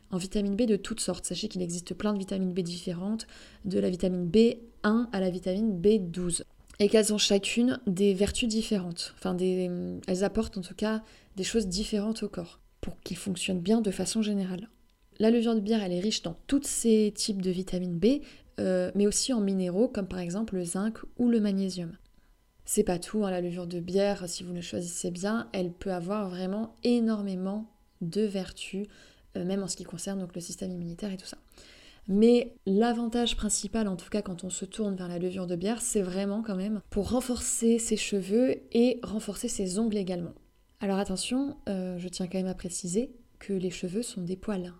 En 0.09 0.17
vitamine 0.17 0.55
B 0.55 0.63
de 0.63 0.77
toutes 0.77 0.99
sortes. 0.99 1.25
Sachez 1.25 1.47
qu'il 1.47 1.61
existe 1.61 1.93
plein 1.93 2.13
de 2.13 2.17
vitamines 2.17 2.53
B 2.53 2.61
différentes, 2.61 3.27
de 3.65 3.79
la 3.79 3.91
vitamine 3.91 4.27
B1 4.27 5.09
à 5.11 5.19
la 5.19 5.29
vitamine 5.29 5.79
B12. 5.79 6.41
Et 6.79 6.89
qu'elles 6.89 7.13
ont 7.13 7.19
chacune 7.19 7.79
des 7.85 8.15
vertus 8.15 8.49
différentes. 8.49 9.13
Enfin, 9.19 9.35
des, 9.35 9.69
elles 10.07 10.23
apportent 10.23 10.57
en 10.57 10.61
tout 10.61 10.73
cas 10.75 11.03
des 11.35 11.43
choses 11.43 11.67
différentes 11.67 12.23
au 12.23 12.29
corps 12.29 12.61
pour 12.81 12.99
qu'il 13.01 13.17
fonctionne 13.17 13.59
bien 13.59 13.81
de 13.81 13.91
façon 13.91 14.23
générale. 14.23 14.69
La 15.19 15.29
levure 15.29 15.53
de 15.53 15.59
bière, 15.59 15.83
elle 15.83 15.91
est 15.91 15.99
riche 15.99 16.23
dans 16.23 16.37
tous 16.47 16.63
ces 16.63 17.11
types 17.13 17.41
de 17.41 17.51
vitamines 17.51 17.99
B, 17.99 18.21
euh, 18.59 18.91
mais 18.95 19.07
aussi 19.07 19.33
en 19.33 19.41
minéraux 19.41 19.87
comme 19.87 20.07
par 20.07 20.19
exemple 20.19 20.55
le 20.55 20.63
zinc 20.63 20.97
ou 21.17 21.29
le 21.29 21.39
magnésium. 21.39 21.91
C'est 22.65 22.83
pas 22.83 22.99
tout, 22.99 23.25
hein, 23.25 23.31
la 23.31 23.41
levure 23.41 23.65
de 23.65 23.79
bière, 23.79 24.29
si 24.29 24.43
vous 24.43 24.53
le 24.53 24.61
choisissez 24.61 25.09
bien, 25.09 25.49
elle 25.53 25.71
peut 25.71 25.91
avoir 25.91 26.29
vraiment 26.29 26.75
énormément 26.83 27.65
de 28.01 28.21
vertus, 28.21 28.87
euh, 29.37 29.43
même 29.43 29.63
en 29.63 29.67
ce 29.67 29.75
qui 29.75 29.85
concerne 29.85 30.19
donc, 30.19 30.35
le 30.35 30.41
système 30.41 30.71
immunitaire 30.71 31.11
et 31.11 31.17
tout 31.17 31.25
ça. 31.25 31.37
Mais 32.07 32.55
l'avantage 32.65 33.37
principal, 33.37 33.87
en 33.87 33.95
tout 33.95 34.09
cas 34.09 34.21
quand 34.21 34.43
on 34.43 34.49
se 34.49 34.65
tourne 34.65 34.95
vers 34.95 35.07
la 35.07 35.19
levure 35.19 35.47
de 35.47 35.55
bière, 35.55 35.81
c'est 35.81 36.01
vraiment 36.01 36.41
quand 36.41 36.55
même 36.55 36.81
pour 36.89 37.11
renforcer 37.11 37.77
ses 37.77 37.97
cheveux 37.97 38.57
et 38.71 38.99
renforcer 39.03 39.47
ses 39.47 39.79
ongles 39.79 39.97
également. 39.97 40.33
Alors 40.79 40.97
attention, 40.97 41.57
euh, 41.67 41.97
je 41.97 42.07
tiens 42.07 42.27
quand 42.27 42.39
même 42.39 42.47
à 42.47 42.55
préciser 42.55 43.11
que 43.37 43.53
les 43.53 43.69
cheveux 43.69 44.01
sont 44.01 44.21
des 44.21 44.35
poils. 44.35 44.73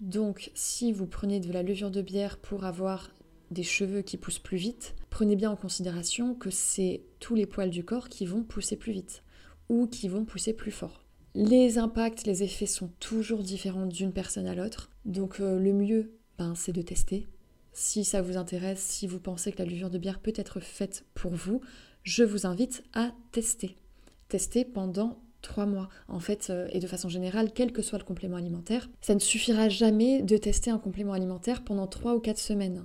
Donc 0.00 0.50
si 0.54 0.92
vous 0.92 1.06
prenez 1.06 1.40
de 1.40 1.52
la 1.52 1.62
levure 1.62 1.90
de 1.90 2.00
bière 2.00 2.38
pour 2.38 2.64
avoir 2.64 3.10
des 3.50 3.62
cheveux 3.62 4.02
qui 4.02 4.16
poussent 4.16 4.38
plus 4.38 4.56
vite, 4.56 4.94
prenez 5.10 5.36
bien 5.36 5.50
en 5.50 5.56
considération 5.56 6.34
que 6.34 6.50
c'est 6.50 7.02
tous 7.18 7.34
les 7.34 7.46
poils 7.46 7.70
du 7.70 7.84
corps 7.84 8.08
qui 8.08 8.26
vont 8.26 8.42
pousser 8.42 8.76
plus 8.76 8.92
vite 8.92 9.22
ou 9.68 9.86
qui 9.86 10.08
vont 10.08 10.24
pousser 10.24 10.52
plus 10.52 10.70
fort. 10.70 11.04
Les 11.34 11.78
impacts, 11.78 12.26
les 12.26 12.42
effets 12.42 12.66
sont 12.66 12.90
toujours 12.98 13.42
différents 13.42 13.86
d'une 13.86 14.12
personne 14.12 14.46
à 14.46 14.54
l'autre, 14.54 14.90
donc 15.04 15.40
euh, 15.40 15.58
le 15.58 15.72
mieux, 15.72 16.12
ben, 16.38 16.54
c'est 16.56 16.72
de 16.72 16.82
tester. 16.82 17.28
Si 17.72 18.04
ça 18.04 18.20
vous 18.20 18.36
intéresse, 18.36 18.80
si 18.80 19.06
vous 19.06 19.20
pensez 19.20 19.52
que 19.52 19.58
la 19.58 19.64
levure 19.64 19.90
de 19.90 19.98
bière 19.98 20.18
peut 20.18 20.32
être 20.34 20.58
faite 20.58 21.04
pour 21.14 21.32
vous, 21.32 21.60
je 22.02 22.24
vous 22.24 22.46
invite 22.46 22.82
à 22.94 23.12
tester. 23.30 23.76
Tester 24.28 24.64
pendant 24.64 25.20
trois 25.40 25.66
mois. 25.66 25.88
En 26.08 26.20
fait, 26.20 26.48
euh, 26.50 26.68
et 26.72 26.80
de 26.80 26.86
façon 26.86 27.08
générale, 27.08 27.52
quel 27.54 27.72
que 27.72 27.82
soit 27.82 27.98
le 27.98 28.04
complément 28.04 28.36
alimentaire, 28.36 28.90
ça 29.00 29.14
ne 29.14 29.20
suffira 29.20 29.68
jamais 29.68 30.22
de 30.22 30.36
tester 30.36 30.70
un 30.70 30.78
complément 30.78 31.12
alimentaire 31.12 31.62
pendant 31.62 31.86
trois 31.86 32.14
ou 32.14 32.20
quatre 32.20 32.38
semaines 32.38 32.82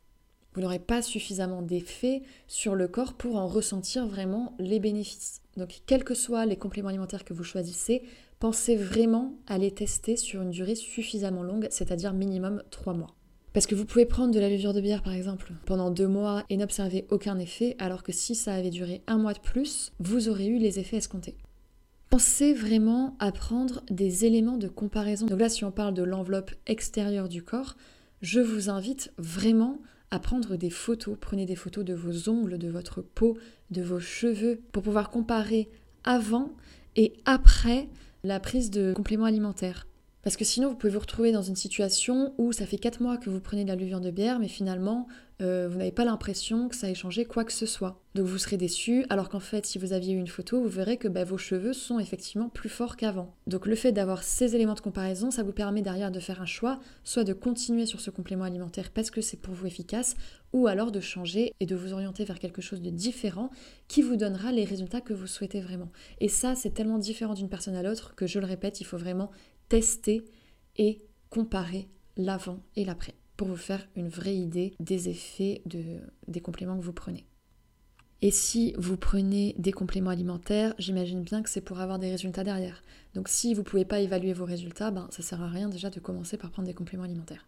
vous 0.56 0.62
n'aurez 0.62 0.80
pas 0.80 1.02
suffisamment 1.02 1.62
d'effet 1.62 2.24
sur 2.48 2.76
le 2.76 2.88
corps 2.88 3.14
pour 3.14 3.36
en 3.36 3.48
ressentir 3.48 4.08
vraiment 4.08 4.56
les 4.58 4.80
bénéfices. 4.80 5.42
Donc 5.58 5.82
quels 5.86 6.04
que 6.04 6.16
soient 6.16 6.46
les 6.46 6.56
compléments 6.56 6.90
alimentaires 6.90 7.26
que 7.26 7.34
vous 7.34 7.44
choisissez, 7.44 8.04
pensez 8.40 8.76
vraiment 8.76 9.36
à 9.48 9.58
les 9.58 9.72
tester 9.72 10.16
sur 10.16 10.42
une 10.42 10.52
durée 10.52 10.76
suffisamment 10.76 11.44
longue, 11.44 11.68
c'est-à-dire 11.70 12.14
minimum 12.14 12.64
3 12.72 12.94
mois. 12.94 13.16
Parce 13.54 13.68
que 13.68 13.76
vous 13.76 13.86
pouvez 13.86 14.06
prendre 14.06 14.34
de 14.34 14.40
la 14.40 14.50
levure 14.50 14.74
de 14.74 14.82
bière 14.82 15.02
par 15.02 15.14
exemple 15.14 15.54
pendant 15.66 15.92
2 15.92 16.08
mois 16.08 16.44
et 16.50 16.58
n'observer 16.58 17.06
aucun 17.10 17.40
effet, 17.40 17.76
alors 17.80 18.04
que 18.04 18.12
si 18.12 18.36
ça 18.36 18.54
avait 18.54 18.70
duré 18.70 19.02
un 19.08 19.18
mois 19.18 19.34
de 19.34 19.40
plus, 19.40 19.94
vous 20.00 20.30
aurez 20.30 20.48
eu 20.48 20.58
les 20.58 20.80
effets 20.80 20.98
escomptés. 20.98 21.38
Pensez 22.10 22.54
vraiment 22.54 23.16
à 23.20 23.32
prendre 23.32 23.82
des 23.90 24.26
éléments 24.26 24.58
de 24.58 24.68
comparaison. 24.68 25.26
Donc 25.26 25.40
là, 25.40 25.50
si 25.50 25.66
on 25.66 25.72
parle 25.72 25.94
de 25.94 26.04
l'enveloppe 26.04 26.52
extérieure 26.66 27.30
du 27.30 27.44
corps, 27.44 27.76
je 28.22 28.40
vous 28.40 28.70
invite 28.70 29.12
vraiment 29.18 29.80
à 30.12 30.20
prendre 30.20 30.56
des 30.56 30.70
photos. 30.70 31.18
Prenez 31.20 31.46
des 31.46 31.56
photos 31.56 31.84
de 31.86 31.94
vos 31.94 32.30
ongles, 32.30 32.58
de 32.58 32.70
votre 32.70 33.02
peau, 33.02 33.38
de 33.72 33.82
vos 33.82 34.00
cheveux, 34.00 34.62
pour 34.72 34.84
pouvoir 34.84 35.10
comparer 35.10 35.70
avant 36.04 36.52
et 36.96 37.14
après 37.26 37.90
la 38.24 38.40
prise 38.40 38.72
de 38.72 38.94
compléments 38.94 39.26
alimentaires. 39.26 39.88
Parce 40.24 40.38
que 40.38 40.46
sinon, 40.46 40.70
vous 40.70 40.76
pouvez 40.76 40.94
vous 40.94 41.00
retrouver 41.00 41.32
dans 41.32 41.44
une 41.44 41.56
situation 41.56 42.34
où 42.40 42.52
ça 42.52 42.66
fait 42.66 42.80
4 42.80 43.02
mois 43.02 43.18
que 43.18 43.30
vous 43.30 43.40
prenez 43.40 43.64
de 43.64 43.70
la 43.70 43.76
leviande 43.76 44.04
de 44.04 44.12
bière, 44.12 44.40
mais 44.40 44.48
finalement, 44.48 45.08
euh, 45.42 45.68
vous 45.70 45.78
n'avez 45.78 45.92
pas 45.92 46.06
l'impression 46.06 46.70
que 46.70 46.76
ça 46.76 46.90
ait 46.90 46.96
changé 46.96 47.26
quoi 47.26 47.44
que 47.44 47.52
ce 47.52 47.66
soit. 47.66 48.02
Donc 48.16 48.26
vous 48.26 48.38
serez 48.38 48.56
déçu, 48.56 49.06
alors 49.10 49.28
qu'en 49.28 49.42
fait, 49.42 49.66
si 49.66 49.78
vous 49.78 49.92
aviez 49.92 50.14
eu 50.14 50.18
une 50.18 50.28
photo, 50.28 50.62
vous 50.62 50.70
verrez 50.70 50.96
que 50.96 51.10
bah, 51.10 51.26
vos 51.26 51.38
cheveux 51.38 51.74
sont 51.74 52.00
effectivement 52.00 52.48
plus 52.48 52.70
forts 52.70 52.96
qu'avant. 52.96 53.36
Donc 53.46 53.66
le 53.66 53.76
fait 53.76 53.92
d'avoir 53.92 54.24
ces 54.24 54.56
éléments 54.56 54.76
de 54.76 54.80
comparaison, 54.80 55.32
ça 55.32 55.44
vous 55.44 55.52
permet 55.52 55.82
derrière 55.82 56.12
de 56.12 56.22
faire 56.22 56.42
un 56.42 56.46
choix, 56.46 56.80
soit 57.04 57.26
de 57.26 57.34
continuer 57.34 57.86
sur 57.86 58.00
ce 58.00 58.10
complément 58.12 58.46
alimentaire 58.46 58.92
parce 58.92 59.12
que 59.12 59.20
c'est 59.20 59.42
pour 59.42 59.54
vous 59.54 59.68
efficace, 59.68 60.16
ou 60.54 60.68
alors 60.68 60.94
de 60.94 61.02
changer 61.02 61.54
et 61.60 61.66
de 61.66 61.76
vous 61.76 61.92
orienter 61.92 62.24
vers 62.24 62.40
quelque 62.40 62.62
chose 62.62 62.82
de 62.82 62.90
différent 62.90 63.50
qui 63.90 64.02
vous 64.02 64.16
donnera 64.16 64.54
les 64.54 64.64
résultats 64.64 65.02
que 65.02 65.14
vous 65.14 65.28
souhaitez 65.28 65.60
vraiment. 65.60 65.92
Et 66.22 66.30
ça, 66.30 66.56
c'est 66.56 66.74
tellement 66.74 66.98
différent 66.98 67.34
d'une 67.34 67.50
personne 67.50 67.76
à 67.76 67.84
l'autre 67.84 68.16
que 68.16 68.26
je 68.26 68.40
le 68.40 68.46
répète, 68.46 68.80
il 68.80 68.86
faut 68.86 68.98
vraiment 68.98 69.32
tester 69.68 70.24
et 70.78 71.00
comparer 71.30 71.90
l'avant 72.16 72.62
et 72.78 72.86
l'après 72.86 73.16
pour 73.38 73.48
vous 73.48 73.56
faire 73.56 73.88
une 73.96 74.10
vraie 74.10 74.36
idée 74.36 74.74
des 74.80 75.10
effets 75.10 75.62
de, 75.66 75.82
des 76.28 76.42
compléments 76.42 76.78
que 76.78 76.84
vous 76.84 76.94
prenez. 76.94 77.26
Et 78.22 78.32
si 78.32 78.74
vous 78.78 78.98
prenez 78.98 79.56
des 79.60 79.72
compléments 79.72 80.10
alimentaires, 80.10 80.74
j'imagine 80.80 81.22
bien 81.22 81.44
que 81.44 81.50
c'est 81.50 81.62
pour 81.62 81.80
avoir 81.80 82.00
des 82.00 82.10
résultats 82.10 82.44
derrière. 82.44 82.82
Donc 83.14 83.28
si 83.28 83.54
vous 83.54 83.62
ne 83.62 83.66
pouvez 83.66 83.86
pas 83.86 84.00
évaluer 84.00 84.34
vos 84.34 84.46
résultats, 84.46 84.90
ben, 84.90 85.08
ça 85.12 85.22
sert 85.22 85.42
à 85.42 85.50
rien 85.50 85.70
déjà 85.70 85.90
de 85.90 86.00
commencer 86.00 86.38
par 86.38 86.50
prendre 86.50 86.68
des 86.68 86.74
compléments 86.74 87.04
alimentaires. 87.04 87.46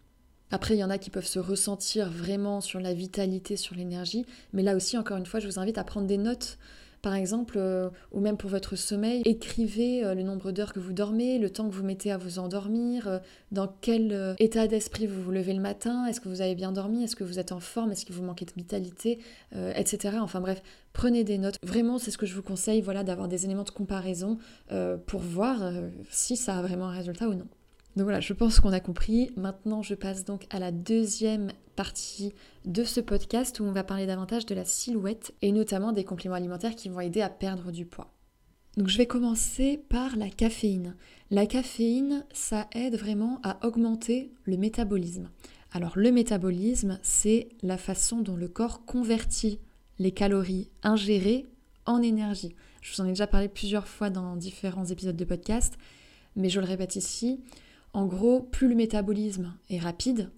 Après, 0.50 0.76
il 0.76 0.78
y 0.78 0.84
en 0.84 0.90
a 0.90 0.98
qui 0.98 1.10
peuvent 1.10 1.26
se 1.26 1.38
ressentir 1.38 2.10
vraiment 2.10 2.60
sur 2.60 2.80
la 2.80 2.94
vitalité, 2.94 3.56
sur 3.56 3.74
l'énergie, 3.74 4.24
mais 4.52 4.62
là 4.62 4.76
aussi, 4.76 4.96
encore 4.96 5.18
une 5.18 5.26
fois, 5.26 5.40
je 5.40 5.46
vous 5.46 5.58
invite 5.58 5.76
à 5.76 5.84
prendre 5.84 6.06
des 6.06 6.16
notes 6.16 6.58
par 7.02 7.14
exemple, 7.14 7.54
euh, 7.58 7.90
ou 8.12 8.20
même 8.20 8.36
pour 8.36 8.50
votre 8.50 8.76
sommeil, 8.76 9.22
écrivez 9.24 10.04
euh, 10.04 10.14
le 10.14 10.22
nombre 10.22 10.52
d'heures 10.52 10.72
que 10.72 10.80
vous 10.80 10.92
dormez, 10.92 11.38
le 11.38 11.50
temps 11.50 11.68
que 11.68 11.74
vous 11.74 11.84
mettez 11.84 12.10
à 12.10 12.18
vous 12.18 12.38
endormir, 12.38 13.08
euh, 13.08 13.18
dans 13.52 13.68
quel 13.80 14.36
état 14.38 14.66
d'esprit 14.66 15.06
vous 15.06 15.22
vous 15.22 15.30
levez 15.30 15.54
le 15.54 15.60
matin, 15.60 16.06
est-ce 16.06 16.20
que 16.20 16.28
vous 16.28 16.40
avez 16.40 16.54
bien 16.54 16.72
dormi, 16.72 17.04
est-ce 17.04 17.16
que 17.16 17.24
vous 17.24 17.38
êtes 17.38 17.52
en 17.52 17.60
forme, 17.60 17.92
est-ce 17.92 18.04
que 18.04 18.12
vous 18.12 18.22
manquez 18.22 18.44
de 18.44 18.52
vitalité, 18.56 19.18
etc. 19.74 20.18
Enfin 20.20 20.40
bref, 20.40 20.62
prenez 20.92 21.24
des 21.24 21.38
notes. 21.38 21.56
Vraiment, 21.62 21.98
c'est 21.98 22.10
ce 22.10 22.18
que 22.18 22.26
je 22.26 22.34
vous 22.34 22.42
conseille, 22.42 22.82
voilà, 22.82 23.04
d'avoir 23.04 23.28
des 23.28 23.44
éléments 23.44 23.64
de 23.64 23.70
comparaison 23.70 24.38
pour 25.06 25.20
voir 25.20 25.72
si 26.10 26.36
ça 26.36 26.58
a 26.58 26.62
vraiment 26.62 26.88
un 26.88 26.92
résultat 26.92 27.28
ou 27.28 27.34
non. 27.34 27.46
Donc 27.96 28.04
voilà, 28.04 28.20
je 28.20 28.32
pense 28.32 28.60
qu'on 28.60 28.72
a 28.72 28.80
compris. 28.80 29.30
Maintenant, 29.36 29.82
je 29.82 29.94
passe 29.94 30.24
donc 30.24 30.46
à 30.50 30.58
la 30.58 30.70
deuxième 30.70 31.52
partie 31.74 32.32
de 32.64 32.84
ce 32.84 33.00
podcast 33.00 33.60
où 33.60 33.64
on 33.64 33.72
va 33.72 33.84
parler 33.84 34.06
davantage 34.06 34.46
de 34.46 34.54
la 34.54 34.64
silhouette 34.64 35.34
et 35.42 35.52
notamment 35.52 35.92
des 35.92 36.04
compléments 36.04 36.36
alimentaires 36.36 36.74
qui 36.76 36.88
vont 36.88 37.00
aider 37.00 37.22
à 37.22 37.28
perdre 37.28 37.72
du 37.72 37.86
poids. 37.86 38.12
Donc 38.76 38.88
je 38.88 38.98
vais 38.98 39.06
commencer 39.06 39.82
par 39.88 40.16
la 40.16 40.28
caféine. 40.28 40.94
La 41.30 41.46
caféine, 41.46 42.24
ça 42.32 42.68
aide 42.72 42.96
vraiment 42.96 43.40
à 43.42 43.66
augmenter 43.66 44.32
le 44.44 44.56
métabolisme. 44.56 45.30
Alors 45.72 45.98
le 45.98 46.12
métabolisme, 46.12 46.98
c'est 47.02 47.48
la 47.62 47.76
façon 47.76 48.20
dont 48.20 48.36
le 48.36 48.48
corps 48.48 48.84
convertit 48.84 49.58
les 49.98 50.12
calories 50.12 50.70
ingérées 50.82 51.46
en 51.86 52.02
énergie. 52.02 52.54
Je 52.80 52.94
vous 52.94 53.00
en 53.00 53.06
ai 53.06 53.10
déjà 53.10 53.26
parlé 53.26 53.48
plusieurs 53.48 53.88
fois 53.88 54.10
dans 54.10 54.36
différents 54.36 54.84
épisodes 54.84 55.16
de 55.16 55.24
podcast, 55.24 55.76
mais 56.36 56.48
je 56.48 56.60
le 56.60 56.66
répète 56.66 56.96
ici, 56.96 57.40
en 57.92 58.06
gros, 58.06 58.40
plus 58.40 58.68
le 58.68 58.74
métabolisme 58.74 59.54
est 59.70 59.78
rapide, 59.78 60.30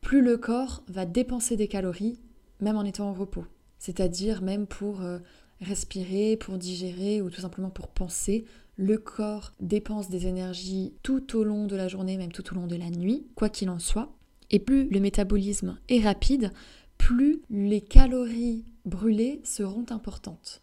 plus 0.00 0.22
le 0.22 0.36
corps 0.36 0.82
va 0.88 1.04
dépenser 1.04 1.56
des 1.56 1.68
calories, 1.68 2.18
même 2.60 2.76
en 2.76 2.84
étant 2.84 3.08
en 3.08 3.14
repos. 3.14 3.44
C'est-à-dire 3.78 4.42
même 4.42 4.66
pour 4.66 5.02
euh, 5.02 5.18
respirer, 5.60 6.36
pour 6.36 6.58
digérer 6.58 7.22
ou 7.22 7.30
tout 7.30 7.40
simplement 7.40 7.70
pour 7.70 7.88
penser, 7.88 8.44
le 8.76 8.96
corps 8.96 9.52
dépense 9.60 10.08
des 10.08 10.26
énergies 10.26 10.94
tout 11.02 11.36
au 11.36 11.44
long 11.44 11.66
de 11.66 11.76
la 11.76 11.88
journée, 11.88 12.16
même 12.16 12.32
tout 12.32 12.52
au 12.52 12.54
long 12.54 12.66
de 12.66 12.76
la 12.76 12.90
nuit, 12.90 13.26
quoi 13.34 13.48
qu'il 13.48 13.70
en 13.70 13.78
soit. 13.78 14.14
Et 14.50 14.60
plus 14.60 14.88
le 14.88 15.00
métabolisme 15.00 15.78
est 15.88 16.00
rapide, 16.00 16.52
plus 16.96 17.42
les 17.50 17.80
calories 17.80 18.64
brûlées 18.84 19.40
seront 19.44 19.86
importantes, 19.90 20.62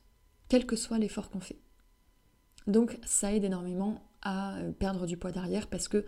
quel 0.50 0.66
que 0.66 0.76
soit 0.76 0.98
l'effort 0.98 1.30
qu'on 1.30 1.40
fait. 1.40 1.60
Donc 2.68 2.98
ça 3.06 3.34
aide 3.34 3.44
énormément 3.44 4.02
à 4.26 4.58
euh, 4.58 4.72
perdre 4.74 5.06
du 5.06 5.16
poids 5.16 5.32
derrière 5.32 5.68
parce 5.68 5.88
que, 5.88 6.06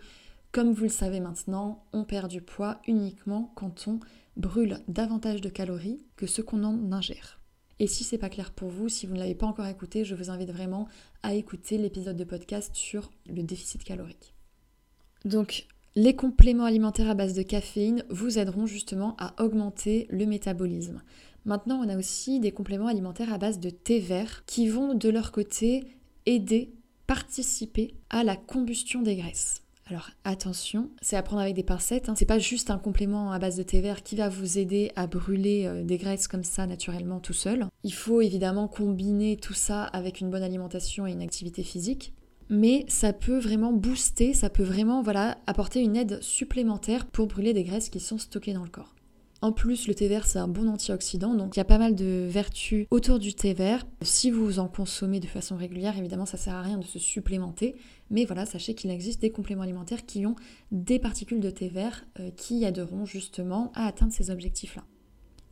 comme 0.52 0.72
vous 0.72 0.82
le 0.82 0.90
savez 0.90 1.20
maintenant, 1.20 1.84
on 1.94 2.04
perd 2.04 2.30
du 2.30 2.42
poids 2.42 2.82
uniquement 2.86 3.50
quand 3.54 3.88
on 3.88 4.00
brûle 4.36 4.80
davantage 4.88 5.40
de 5.40 5.48
calories 5.48 6.04
que 6.16 6.26
ce 6.26 6.42
qu'on 6.42 6.64
en 6.64 6.92
ingère. 6.92 7.40
Et 7.80 7.86
si 7.86 8.04
c'est 8.04 8.18
pas 8.18 8.28
clair 8.28 8.50
pour 8.50 8.68
vous, 8.68 8.88
si 8.88 9.06
vous 9.06 9.14
ne 9.14 9.20
l'avez 9.20 9.34
pas 9.34 9.46
encore 9.46 9.66
écouté, 9.66 10.04
je 10.04 10.14
vous 10.14 10.30
invite 10.30 10.50
vraiment 10.50 10.88
à 11.22 11.34
écouter 11.34 11.78
l'épisode 11.78 12.16
de 12.16 12.24
podcast 12.24 12.74
sur 12.74 13.10
le 13.26 13.42
déficit 13.42 13.84
calorique. 13.84 14.34
Donc, 15.24 15.66
les 15.94 16.14
compléments 16.14 16.64
alimentaires 16.64 17.10
à 17.10 17.14
base 17.14 17.34
de 17.34 17.42
caféine 17.42 18.04
vous 18.08 18.38
aideront 18.38 18.66
justement 18.66 19.16
à 19.18 19.40
augmenter 19.42 20.06
le 20.10 20.26
métabolisme. 20.26 21.02
Maintenant, 21.44 21.80
on 21.84 21.88
a 21.88 21.96
aussi 21.96 22.40
des 22.40 22.52
compléments 22.52 22.88
alimentaires 22.88 23.32
à 23.32 23.38
base 23.38 23.58
de 23.58 23.70
thé 23.70 24.00
vert 24.00 24.44
qui 24.44 24.68
vont 24.68 24.94
de 24.94 25.08
leur 25.08 25.32
côté 25.32 25.84
aider 26.26 26.74
participer 27.08 27.94
à 28.10 28.22
la 28.22 28.36
combustion 28.36 29.02
des 29.02 29.16
graisses. 29.16 29.62
Alors 29.90 30.10
attention, 30.24 30.90
c'est 31.00 31.16
à 31.16 31.22
prendre 31.22 31.40
avec 31.40 31.54
des 31.54 31.62
pincettes. 31.62 32.10
Hein. 32.10 32.14
C'est 32.16 32.26
pas 32.26 32.38
juste 32.38 32.70
un 32.70 32.76
complément 32.76 33.32
à 33.32 33.38
base 33.38 33.56
de 33.56 33.62
thé 33.62 33.80
vert 33.80 34.02
qui 34.02 34.16
va 34.16 34.28
vous 34.28 34.58
aider 34.58 34.92
à 34.96 35.06
brûler 35.06 35.64
euh, 35.64 35.82
des 35.82 35.96
graisses 35.96 36.28
comme 36.28 36.44
ça 36.44 36.66
naturellement 36.66 37.20
tout 37.20 37.32
seul. 37.32 37.66
Il 37.84 37.94
faut 37.94 38.20
évidemment 38.20 38.68
combiner 38.68 39.38
tout 39.38 39.54
ça 39.54 39.84
avec 39.84 40.20
une 40.20 40.30
bonne 40.30 40.42
alimentation 40.42 41.06
et 41.06 41.12
une 41.12 41.22
activité 41.22 41.62
physique. 41.62 42.12
Mais 42.50 42.84
ça 42.88 43.14
peut 43.14 43.38
vraiment 43.38 43.72
booster, 43.72 44.34
ça 44.34 44.50
peut 44.50 44.62
vraiment 44.62 45.02
apporter 45.46 45.80
une 45.80 45.96
aide 45.96 46.22
supplémentaire 46.22 47.06
pour 47.06 47.26
brûler 47.26 47.54
des 47.54 47.64
graisses 47.64 47.88
qui 47.88 48.00
sont 48.00 48.18
stockées 48.18 48.54
dans 48.54 48.64
le 48.64 48.70
corps. 48.70 48.94
En 49.40 49.52
plus, 49.52 49.86
le 49.86 49.94
thé 49.94 50.08
vert, 50.08 50.26
c'est 50.26 50.40
un 50.40 50.48
bon 50.48 50.68
antioxydant, 50.68 51.34
donc 51.34 51.54
il 51.54 51.60
y 51.60 51.62
a 51.62 51.64
pas 51.64 51.78
mal 51.78 51.94
de 51.94 52.26
vertus 52.28 52.86
autour 52.90 53.20
du 53.20 53.34
thé 53.34 53.54
vert. 53.54 53.86
Si 54.02 54.32
vous 54.32 54.58
en 54.58 54.66
consommez 54.66 55.20
de 55.20 55.26
façon 55.26 55.56
régulière, 55.56 55.96
évidemment, 55.96 56.26
ça 56.26 56.36
sert 56.36 56.54
à 56.54 56.62
rien 56.62 56.76
de 56.76 56.84
se 56.84 56.98
supplémenter, 56.98 57.76
mais 58.10 58.24
voilà, 58.24 58.46
sachez 58.46 58.74
qu'il 58.74 58.90
existe 58.90 59.20
des 59.20 59.30
compléments 59.30 59.62
alimentaires 59.62 60.04
qui 60.06 60.26
ont 60.26 60.34
des 60.72 60.98
particules 60.98 61.38
de 61.38 61.50
thé 61.50 61.68
vert 61.68 62.04
euh, 62.18 62.30
qui 62.36 62.64
aideront 62.64 63.06
justement 63.06 63.70
à 63.76 63.86
atteindre 63.86 64.12
ces 64.12 64.30
objectifs-là. 64.30 64.82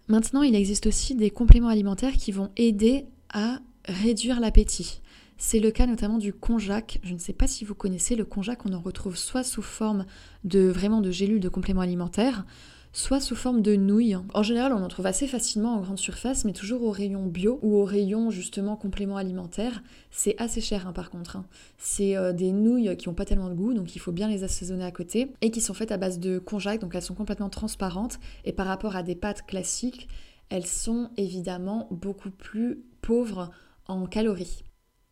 Maintenant, 0.08 0.42
il 0.42 0.56
existe 0.56 0.88
aussi 0.88 1.14
des 1.14 1.30
compléments 1.30 1.68
alimentaires 1.68 2.14
qui 2.14 2.32
vont 2.32 2.50
aider 2.56 3.06
à 3.32 3.60
réduire 3.84 4.40
l'appétit. 4.40 5.00
C'est 5.38 5.60
le 5.60 5.70
cas 5.70 5.86
notamment 5.86 6.18
du 6.18 6.32
konjac. 6.32 6.98
Je 7.04 7.12
ne 7.12 7.18
sais 7.18 7.32
pas 7.32 7.46
si 7.46 7.64
vous 7.64 7.74
connaissez 7.74 8.16
le 8.16 8.24
konjac, 8.24 8.66
on 8.66 8.72
en 8.72 8.80
retrouve 8.80 9.16
soit 9.16 9.44
sous 9.44 9.62
forme 9.62 10.06
de 10.44 10.60
vraiment 10.60 11.00
de 11.00 11.10
gélules 11.10 11.40
de 11.40 11.48
compléments 11.48 11.82
alimentaires, 11.82 12.46
soit 12.96 13.20
sous 13.20 13.36
forme 13.36 13.60
de 13.60 13.76
nouilles. 13.76 14.16
En 14.32 14.42
général, 14.42 14.72
on 14.72 14.82
en 14.82 14.88
trouve 14.88 15.04
assez 15.04 15.26
facilement 15.26 15.74
en 15.74 15.82
grande 15.82 15.98
surface, 15.98 16.46
mais 16.46 16.54
toujours 16.54 16.82
au 16.82 16.90
rayon 16.90 17.26
bio 17.26 17.58
ou 17.60 17.76
au 17.76 17.84
rayon 17.84 18.30
justement 18.30 18.74
complément 18.74 19.18
alimentaire. 19.18 19.82
C'est 20.10 20.34
assez 20.40 20.62
cher 20.62 20.88
hein, 20.88 20.94
par 20.94 21.10
contre. 21.10 21.36
Hein. 21.36 21.44
C'est 21.76 22.16
euh, 22.16 22.32
des 22.32 22.52
nouilles 22.52 22.96
qui 22.96 23.08
n'ont 23.08 23.14
pas 23.14 23.26
tellement 23.26 23.50
de 23.50 23.54
goût, 23.54 23.74
donc 23.74 23.94
il 23.94 23.98
faut 23.98 24.12
bien 24.12 24.28
les 24.28 24.44
assaisonner 24.44 24.84
à 24.84 24.90
côté, 24.92 25.30
et 25.42 25.50
qui 25.50 25.60
sont 25.60 25.74
faites 25.74 25.92
à 25.92 25.98
base 25.98 26.18
de 26.18 26.38
konjac, 26.38 26.80
donc 26.80 26.94
elles 26.94 27.02
sont 27.02 27.14
complètement 27.14 27.50
transparentes, 27.50 28.18
et 28.46 28.52
par 28.52 28.66
rapport 28.66 28.96
à 28.96 29.02
des 29.02 29.14
pâtes 29.14 29.44
classiques, 29.46 30.08
elles 30.48 30.66
sont 30.66 31.10
évidemment 31.18 31.88
beaucoup 31.90 32.30
plus 32.30 32.82
pauvres 33.02 33.50
en 33.88 34.06
calories. 34.06 34.64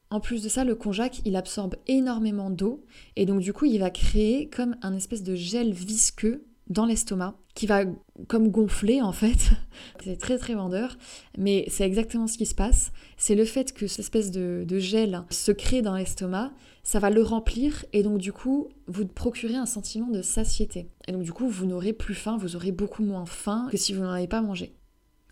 En 0.09 0.21
plus 0.21 0.43
de 0.43 0.49
ça, 0.49 0.65
le 0.65 0.75
konjac, 0.75 1.21
il 1.27 1.37
absorbe 1.37 1.77
énormément 1.87 2.49
d'eau 2.49 2.87
et 3.17 3.27
donc 3.27 3.41
du 3.41 3.53
coup, 3.53 3.67
il 3.67 3.79
va 3.79 3.91
créer 3.91 4.49
comme 4.49 4.77
un 4.81 4.95
espèce 4.95 5.23
de 5.23 5.35
gel 5.35 5.73
visqueux 5.73 6.47
dans 6.69 6.87
l'estomac 6.87 7.35
qui 7.55 7.67
va 7.67 7.85
comme 8.29 8.49
gonfler 8.49 9.03
en 9.03 9.13
fait. 9.13 9.53
c'est 10.03 10.19
très 10.19 10.39
très 10.39 10.55
vendeur, 10.55 10.97
mais 11.39 11.67
c'est 11.69 11.85
exactement 11.85 12.27
ce 12.27 12.39
qui 12.39 12.47
se 12.47 12.55
passe. 12.55 12.93
C'est 13.17 13.35
le 13.35 13.45
fait 13.45 13.73
que 13.73 13.87
cette 13.87 14.01
espèce 14.01 14.31
de, 14.31 14.67
gel 14.79 15.23
se 15.31 15.53
crée 15.53 15.83
dans 15.83 15.95
l'estomac, 15.95 16.53
ça 16.83 16.99
va 16.99 17.11
le 17.11 17.23
remplir 17.23 17.85
et 17.93 18.03
donc 18.03 18.19
du 18.19 18.33
coup 18.33 18.69
vous 18.87 19.07
procurez 19.07 19.57
un 19.57 19.67
sentiment 19.67 20.09
de 20.09 20.23
satiété. 20.23 20.89
Et 21.07 21.13
donc 21.13 21.23
du 21.23 21.33
coup 21.33 21.49
vous 21.49 21.67
n'aurez 21.67 21.93
plus 21.93 22.15
faim, 22.15 22.37
vous 22.39 22.57
aurez 22.57 22.73
beaucoup 22.73 23.05
moins 23.05 23.27
faim 23.27 23.69
que 23.71 23.77
si 23.77 23.93
vous 23.93 24.03
n'en 24.03 24.11
avez 24.11 24.29
pas 24.29 24.43
mangé. 24.43 24.75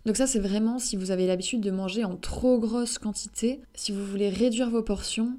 Donc 0.05 0.17
ça 0.17 0.27
c'est 0.27 0.41
vraiment 0.41 0.79
si 0.79 0.97
vous 0.97 1.11
avez 1.11 1.27
l'habitude 1.27 1.61
de 1.61 1.71
manger 1.71 2.05
en 2.05 2.17
trop 2.17 2.59
grosse 2.59 2.99
quantité, 2.99 3.61
si 3.75 3.93
vous 3.93 4.05
voulez 4.05 4.29
réduire 4.29 4.71
vos 4.71 4.83
portions, 4.83 5.39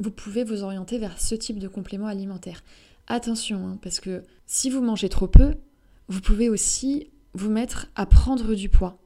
vous 0.00 0.10
pouvez 0.10 0.44
vous 0.44 0.62
orienter 0.62 0.98
vers 0.98 1.20
ce 1.20 1.34
type 1.34 1.58
de 1.58 1.68
complément 1.68 2.06
alimentaire. 2.06 2.62
Attention, 3.12 3.66
hein, 3.66 3.78
parce 3.82 3.98
que 3.98 4.22
si 4.46 4.70
vous 4.70 4.80
mangez 4.82 5.08
trop 5.08 5.26
peu, 5.26 5.56
vous 6.06 6.20
pouvez 6.20 6.48
aussi 6.48 7.10
vous 7.34 7.50
mettre 7.50 7.88
à 7.96 8.06
prendre 8.06 8.54
du 8.54 8.68
poids. 8.68 9.02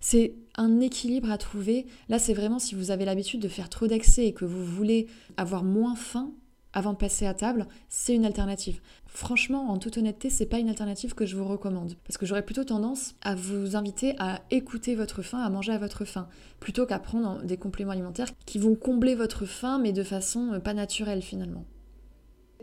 C'est 0.00 0.34
un 0.56 0.80
équilibre 0.80 1.30
à 1.30 1.38
trouver. 1.38 1.86
Là, 2.08 2.18
c'est 2.18 2.34
vraiment 2.34 2.58
si 2.58 2.74
vous 2.74 2.90
avez 2.90 3.04
l'habitude 3.04 3.40
de 3.40 3.46
faire 3.46 3.68
trop 3.68 3.86
d'excès 3.86 4.26
et 4.26 4.34
que 4.34 4.44
vous 4.44 4.64
voulez 4.64 5.06
avoir 5.36 5.62
moins 5.62 5.94
faim 5.94 6.32
avant 6.72 6.94
de 6.94 6.98
passer 6.98 7.26
à 7.26 7.34
table, 7.34 7.68
c'est 7.88 8.16
une 8.16 8.24
alternative. 8.24 8.80
Franchement, 9.06 9.70
en 9.70 9.78
toute 9.78 9.98
honnêteté, 9.98 10.30
c'est 10.30 10.46
pas 10.46 10.58
une 10.58 10.68
alternative 10.68 11.14
que 11.14 11.24
je 11.24 11.36
vous 11.36 11.46
recommande 11.46 11.94
parce 12.08 12.18
que 12.18 12.26
j'aurais 12.26 12.44
plutôt 12.44 12.64
tendance 12.64 13.14
à 13.22 13.36
vous 13.36 13.76
inviter 13.76 14.16
à 14.18 14.40
écouter 14.50 14.96
votre 14.96 15.22
faim, 15.22 15.38
à 15.38 15.48
manger 15.48 15.70
à 15.70 15.78
votre 15.78 16.04
faim, 16.04 16.26
plutôt 16.58 16.86
qu'à 16.86 16.98
prendre 16.98 17.40
des 17.44 17.56
compléments 17.56 17.92
alimentaires 17.92 18.30
qui 18.46 18.58
vont 18.58 18.74
combler 18.74 19.14
votre 19.14 19.46
faim 19.46 19.78
mais 19.80 19.92
de 19.92 20.02
façon 20.02 20.58
pas 20.58 20.74
naturelle 20.74 21.22
finalement. 21.22 21.64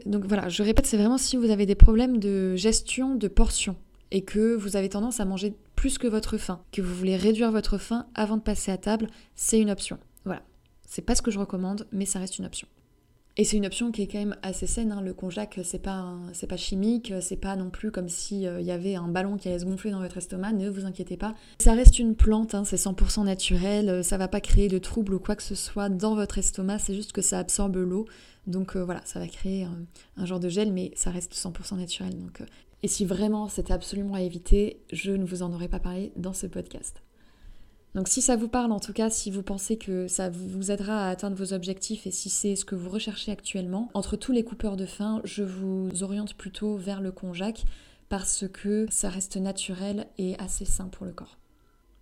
Donc 0.05 0.25
voilà, 0.25 0.50
je 0.50 0.63
répète, 0.63 0.86
c'est 0.86 0.98
vraiment 0.98 1.17
si 1.17 1.38
vous 1.38 1.50
avez 1.50 1.65
des 1.65 1.75
problèmes 1.75 2.17
de 2.17 2.55
gestion 2.55 3.15
de 3.15 3.27
portions 3.27 3.75
et 4.12 4.24
que 4.24 4.55
vous 4.55 4.75
avez 4.75 4.89
tendance 4.89 5.20
à 5.20 5.25
manger 5.25 5.55
plus 5.75 5.98
que 5.98 6.08
votre 6.08 6.38
faim, 6.38 6.62
que 6.72 6.81
vous 6.81 6.93
voulez 6.93 7.15
réduire 7.15 7.51
votre 7.51 7.77
faim 7.77 8.05
avant 8.13 8.38
de 8.38 8.41
passer 8.41 8.72
à 8.72 8.77
table, 8.77 9.08
c'est 9.36 9.60
une 9.60 9.72
option. 9.72 9.98
Voilà. 10.25 10.43
C'est 10.86 11.01
pas 11.01 11.15
ce 11.15 11.22
que 11.22 11.31
je 11.31 11.39
recommande, 11.39 11.88
mais 11.91 12.05
ça 12.05 12.20
reste 12.20 12.38
une 12.38 12.46
option. 12.46 12.67
Et 13.38 13.46
c'est 13.46 13.55
une 13.55 13.65
option 13.65 13.91
qui 13.91 14.01
est 14.01 14.08
quand 14.08 14.20
même 14.20 14.36
assez 14.43 14.67
saine. 14.67 14.91
Hein. 14.91 15.01
Le 15.01 15.13
konjac, 15.13 15.62
c'est 15.63 15.79
pas, 15.79 16.15
c'est 16.34 16.48
pas 16.48 16.58
chimique, 16.58 17.13
c'est 17.22 17.38
pas 17.38 17.55
non 17.55 17.70
plus 17.70 17.89
comme 17.89 18.10
s'il 18.10 18.46
euh, 18.46 18.62
y 18.62 18.72
avait 18.72 18.96
un 18.96 19.08
ballon 19.08 19.38
qui 19.38 19.48
allait 19.48 19.60
se 19.60 19.65
gonfler 19.65 19.91
dans 19.91 20.01
votre 20.01 20.17
estomac. 20.17 20.51
Ne 20.51 20.70
vous 20.70 20.86
inquiétez 20.86 21.15
pas. 21.15 21.34
Ça 21.60 21.74
reste 21.74 21.98
une 21.98 22.15
plante, 22.15 22.55
hein, 22.55 22.65
c'est 22.65 22.75
100% 22.75 23.24
naturel. 23.24 23.89
Euh, 23.89 24.03
ça 24.03 24.17
va 24.17 24.27
pas 24.27 24.41
créer 24.41 24.67
de 24.67 24.77
troubles 24.79 25.13
ou 25.13 25.20
quoi 25.20 25.38
que 25.38 25.43
ce 25.43 25.55
soit 25.55 25.88
dans 25.88 26.13
votre 26.13 26.39
estomac. 26.39 26.79
C'est 26.79 26.93
juste 26.93 27.13
que 27.13 27.22
ça 27.22 27.39
absorbe 27.39 27.77
l'eau. 27.77 28.05
Donc 28.48 28.75
euh, 28.75 28.83
voilà, 28.83 29.01
ça 29.05 29.19
va 29.19 29.27
créer 29.27 29.67
un, 30.17 30.25
genre 30.25 30.39
de 30.39 30.50
gel, 30.50 30.71
mais 30.71 30.91
ça 30.95 31.12
reste 31.12 31.33
100% 31.33 31.77
naturel. 31.77 32.17
Donc, 32.17 32.43
et 32.83 32.88
si 32.88 33.05
vraiment 33.05 33.48
c'était 33.48 33.74
absolument 33.74 34.15
à 34.15 34.21
éviter, 34.21 34.81
je 34.91 35.12
ne 35.12 35.25
vous 35.25 35.43
en 35.43 35.53
aurais 35.53 35.67
pas 35.67 35.79
parlé 35.79 36.12
dans 36.15 36.33
ce 36.33 36.48
podcast. 36.48 37.01
Donc 37.93 38.07
si 38.07 38.21
ça 38.21 38.38
vous 38.38 38.48
parle, 38.48 38.71
en 38.71 38.79
tout 38.79 38.93
cas, 38.93 39.10
si 39.10 39.31
vous 39.31 39.43
pensez 39.43 39.77
que 39.77 40.07
ça 40.07 40.29
vous 40.29 40.71
aidera 40.71 41.07
à 41.07 41.10
atteindre 41.10 41.36
vos 41.36 41.53
objectifs 41.53 42.07
et 42.07 42.12
si 42.12 42.29
c'est 42.29 42.55
ce 42.55 42.63
que 42.63 42.75
vous 42.75 42.89
recherchez 42.89 43.31
actuellement, 43.31 43.89
entre 43.93 44.15
tous 44.15 44.31
les 44.31 44.43
coupeurs 44.43 44.77
de 44.77 44.86
faim, 44.86 45.21
je 45.25 45.43
vous 45.43 45.89
oriente 46.01 46.36
plutôt 46.36 46.77
vers 46.77 47.01
le 47.01 47.12
konjac 47.12 47.65
parce 48.07 48.45
que 48.48 48.88
ça 48.89 49.10
reste 49.10 49.38
naturel 49.38 50.07
et 50.17 50.38
assez 50.39 50.65
sain 50.65 50.88
pour 50.88 51.05
le 51.05 51.12
corps. 51.12 51.38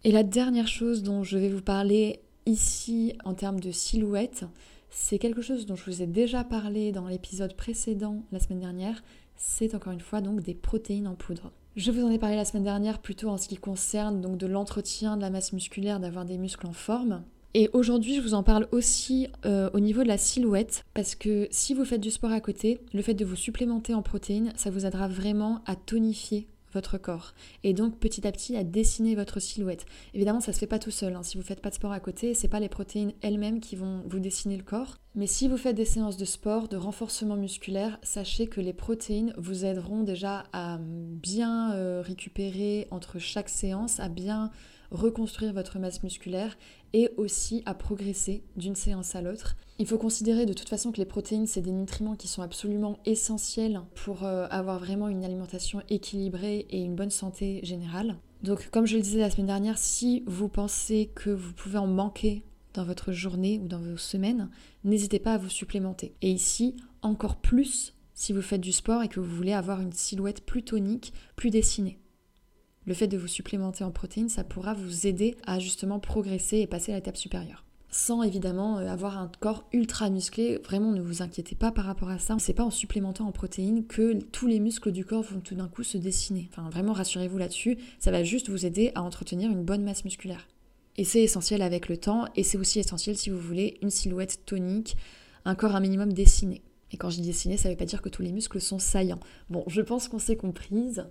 Et 0.03 0.11
la 0.11 0.23
dernière 0.23 0.67
chose 0.67 1.03
dont 1.03 1.23
je 1.23 1.37
vais 1.37 1.49
vous 1.49 1.61
parler 1.61 2.21
ici 2.45 3.13
en 3.25 3.33
termes 3.33 3.59
de 3.59 3.71
silhouette, 3.71 4.45
c'est 4.89 5.19
quelque 5.19 5.41
chose 5.41 5.65
dont 5.65 5.75
je 5.75 5.85
vous 5.85 6.01
ai 6.01 6.07
déjà 6.07 6.43
parlé 6.43 6.91
dans 6.91 7.07
l'épisode 7.07 7.55
précédent 7.55 8.23
la 8.31 8.39
semaine 8.39 8.59
dernière, 8.59 9.03
c'est 9.35 9.75
encore 9.75 9.93
une 9.93 10.01
fois 10.01 10.21
donc 10.21 10.41
des 10.41 10.53
protéines 10.53 11.07
en 11.07 11.15
poudre. 11.15 11.51
Je 11.75 11.91
vous 11.91 12.03
en 12.03 12.09
ai 12.09 12.19
parlé 12.19 12.35
la 12.35 12.45
semaine 12.45 12.63
dernière 12.63 12.99
plutôt 12.99 13.29
en 13.29 13.37
ce 13.37 13.47
qui 13.47 13.57
concerne 13.57 14.21
donc 14.21 14.37
de 14.37 14.47
l'entretien 14.47 15.15
de 15.15 15.21
la 15.21 15.29
masse 15.29 15.53
musculaire, 15.53 15.99
d'avoir 15.99 16.25
des 16.25 16.37
muscles 16.37 16.67
en 16.67 16.73
forme. 16.73 17.23
Et 17.53 17.69
aujourd'hui, 17.73 18.15
je 18.15 18.21
vous 18.21 18.33
en 18.33 18.43
parle 18.43 18.67
aussi 18.71 19.27
euh, 19.45 19.69
au 19.73 19.79
niveau 19.79 20.03
de 20.03 20.07
la 20.07 20.17
silhouette, 20.17 20.85
parce 20.93 21.15
que 21.15 21.47
si 21.49 21.73
vous 21.73 21.85
faites 21.85 22.01
du 22.01 22.11
sport 22.11 22.31
à 22.31 22.41
côté, 22.41 22.79
le 22.93 23.01
fait 23.01 23.15
de 23.15 23.25
vous 23.25 23.35
supplémenter 23.35 23.93
en 23.93 24.01
protéines, 24.01 24.51
ça 24.55 24.69
vous 24.69 24.85
aidera 24.85 25.07
vraiment 25.07 25.61
à 25.65 25.75
tonifier 25.75 26.47
votre 26.73 26.97
corps 26.97 27.33
et 27.63 27.73
donc 27.73 27.99
petit 27.99 28.27
à 28.27 28.31
petit 28.31 28.55
à 28.55 28.63
dessiner 28.63 29.15
votre 29.15 29.39
silhouette. 29.39 29.85
Évidemment, 30.13 30.39
ça 30.39 30.53
se 30.53 30.59
fait 30.59 30.67
pas 30.67 30.79
tout 30.79 30.91
seul. 30.91 31.15
Hein. 31.15 31.23
Si 31.23 31.37
vous 31.37 31.43
faites 31.43 31.61
pas 31.61 31.69
de 31.69 31.75
sport 31.75 31.91
à 31.91 31.99
côté, 31.99 32.33
c'est 32.33 32.47
pas 32.47 32.59
les 32.59 32.69
protéines 32.69 33.13
elles-mêmes 33.21 33.59
qui 33.59 33.75
vont 33.75 34.03
vous 34.07 34.19
dessiner 34.19 34.57
le 34.57 34.63
corps. 34.63 34.97
Mais 35.15 35.27
si 35.27 35.47
vous 35.47 35.57
faites 35.57 35.75
des 35.75 35.85
séances 35.85 36.17
de 36.17 36.25
sport, 36.25 36.67
de 36.67 36.77
renforcement 36.77 37.35
musculaire, 37.35 37.97
sachez 38.03 38.47
que 38.47 38.61
les 38.61 38.73
protéines 38.73 39.33
vous 39.37 39.65
aideront 39.65 40.03
déjà 40.03 40.43
à 40.53 40.77
bien 40.79 41.73
euh, 41.73 42.01
récupérer 42.05 42.87
entre 42.91 43.19
chaque 43.19 43.49
séance, 43.49 43.99
à 43.99 44.07
bien 44.07 44.51
reconstruire 44.91 45.53
votre 45.53 45.79
masse 45.79 46.03
musculaire 46.03 46.57
et 46.93 47.09
aussi 47.17 47.63
à 47.65 47.73
progresser 47.73 48.43
d'une 48.55 48.75
séance 48.75 49.15
à 49.15 49.21
l'autre. 49.21 49.55
Il 49.77 49.87
faut 49.87 49.97
considérer 49.97 50.45
de 50.45 50.53
toute 50.53 50.69
façon 50.69 50.91
que 50.91 50.97
les 50.97 51.05
protéines, 51.05 51.47
c'est 51.47 51.61
des 51.61 51.71
nutriments 51.71 52.15
qui 52.15 52.27
sont 52.27 52.41
absolument 52.41 52.99
essentiels 53.05 53.81
pour 53.95 54.23
euh, 54.23 54.47
avoir 54.49 54.79
vraiment 54.79 55.07
une 55.07 55.23
alimentation 55.23 55.81
équilibrée 55.89 56.65
et 56.69 56.81
une 56.81 56.95
bonne 56.95 57.11
santé 57.11 57.59
générale. 57.63 58.17
Donc 58.43 58.69
comme 58.71 58.85
je 58.85 58.95
le 58.95 59.01
disais 59.01 59.19
la 59.19 59.29
semaine 59.29 59.47
dernière, 59.47 59.77
si 59.77 60.23
vous 60.25 60.49
pensez 60.49 61.11
que 61.13 61.29
vous 61.29 61.53
pouvez 61.53 61.77
en 61.77 61.87
manquer 61.87 62.43
dans 62.73 62.83
votre 62.83 63.11
journée 63.11 63.59
ou 63.59 63.67
dans 63.67 63.79
vos 63.79 63.97
semaines, 63.97 64.49
n'hésitez 64.83 65.19
pas 65.19 65.33
à 65.33 65.37
vous 65.37 65.49
supplémenter. 65.49 66.13
Et 66.21 66.31
ici, 66.31 66.75
encore 67.01 67.37
plus 67.37 67.93
si 68.13 68.33
vous 68.33 68.41
faites 68.41 68.61
du 68.61 68.73
sport 68.73 69.01
et 69.01 69.07
que 69.07 69.19
vous 69.19 69.35
voulez 69.35 69.53
avoir 69.53 69.79
une 69.79 69.93
silhouette 69.93 70.45
plus 70.45 70.63
tonique, 70.63 71.13
plus 71.35 71.51
dessinée. 71.51 71.99
Le 72.85 72.93
fait 72.93 73.07
de 73.07 73.17
vous 73.17 73.27
supplémenter 73.27 73.83
en 73.83 73.91
protéines, 73.91 74.29
ça 74.29 74.43
pourra 74.43 74.73
vous 74.73 75.07
aider 75.07 75.35
à 75.45 75.59
justement 75.59 75.99
progresser 75.99 76.59
et 76.59 76.67
passer 76.67 76.91
à 76.91 76.95
l'étape 76.95 77.17
supérieure 77.17 77.65
sans 77.91 78.21
évidemment 78.23 78.77
euh, 78.77 78.87
avoir 78.87 79.17
un 79.17 79.31
corps 79.39 79.65
ultra 79.73 80.09
musclé. 80.09 80.57
Vraiment, 80.63 80.91
ne 80.91 81.01
vous 81.01 81.21
inquiétez 81.21 81.55
pas 81.55 81.71
par 81.71 81.85
rapport 81.85 82.09
à 82.09 82.19
ça. 82.19 82.35
C'est 82.39 82.53
pas 82.53 82.63
en 82.63 82.71
supplémentant 82.71 83.27
en 83.27 83.31
protéines 83.31 83.85
que 83.85 84.21
tous 84.31 84.47
les 84.47 84.59
muscles 84.59 84.91
du 84.91 85.05
corps 85.05 85.23
vont 85.23 85.39
tout 85.39 85.55
d'un 85.55 85.67
coup 85.67 85.83
se 85.83 85.97
dessiner. 85.97 86.49
Enfin, 86.51 86.69
vraiment, 86.69 86.93
rassurez-vous 86.93 87.37
là-dessus. 87.37 87.77
Ça 87.99 88.11
va 88.11 88.23
juste 88.23 88.49
vous 88.49 88.65
aider 88.65 88.91
à 88.95 89.01
entretenir 89.01 89.49
une 89.49 89.63
bonne 89.63 89.83
masse 89.83 90.05
musculaire. 90.05 90.47
Et 90.97 91.03
c'est 91.03 91.21
essentiel 91.21 91.61
avec 91.61 91.87
le 91.87 91.97
temps, 91.97 92.25
et 92.35 92.43
c'est 92.43 92.57
aussi 92.57 92.79
essentiel 92.79 93.17
si 93.17 93.29
vous 93.29 93.39
voulez 93.39 93.77
une 93.81 93.89
silhouette 93.89 94.41
tonique, 94.45 94.97
un 95.45 95.55
corps 95.55 95.75
un 95.75 95.79
minimum 95.79 96.11
dessiné. 96.11 96.61
Et 96.91 96.97
quand 96.97 97.09
je 97.09 97.21
dis 97.21 97.27
dessiné, 97.27 97.55
ça 97.55 97.69
ne 97.69 97.73
veut 97.73 97.77
pas 97.77 97.85
dire 97.85 98.01
que 98.01 98.09
tous 98.09 98.21
les 98.21 98.31
muscles 98.31 98.59
sont 98.59 98.79
saillants. 98.79 99.19
Bon, 99.49 99.63
je 99.67 99.81
pense 99.81 100.09
qu'on 100.09 100.19
s'est 100.19 100.35
comprise. 100.35 101.05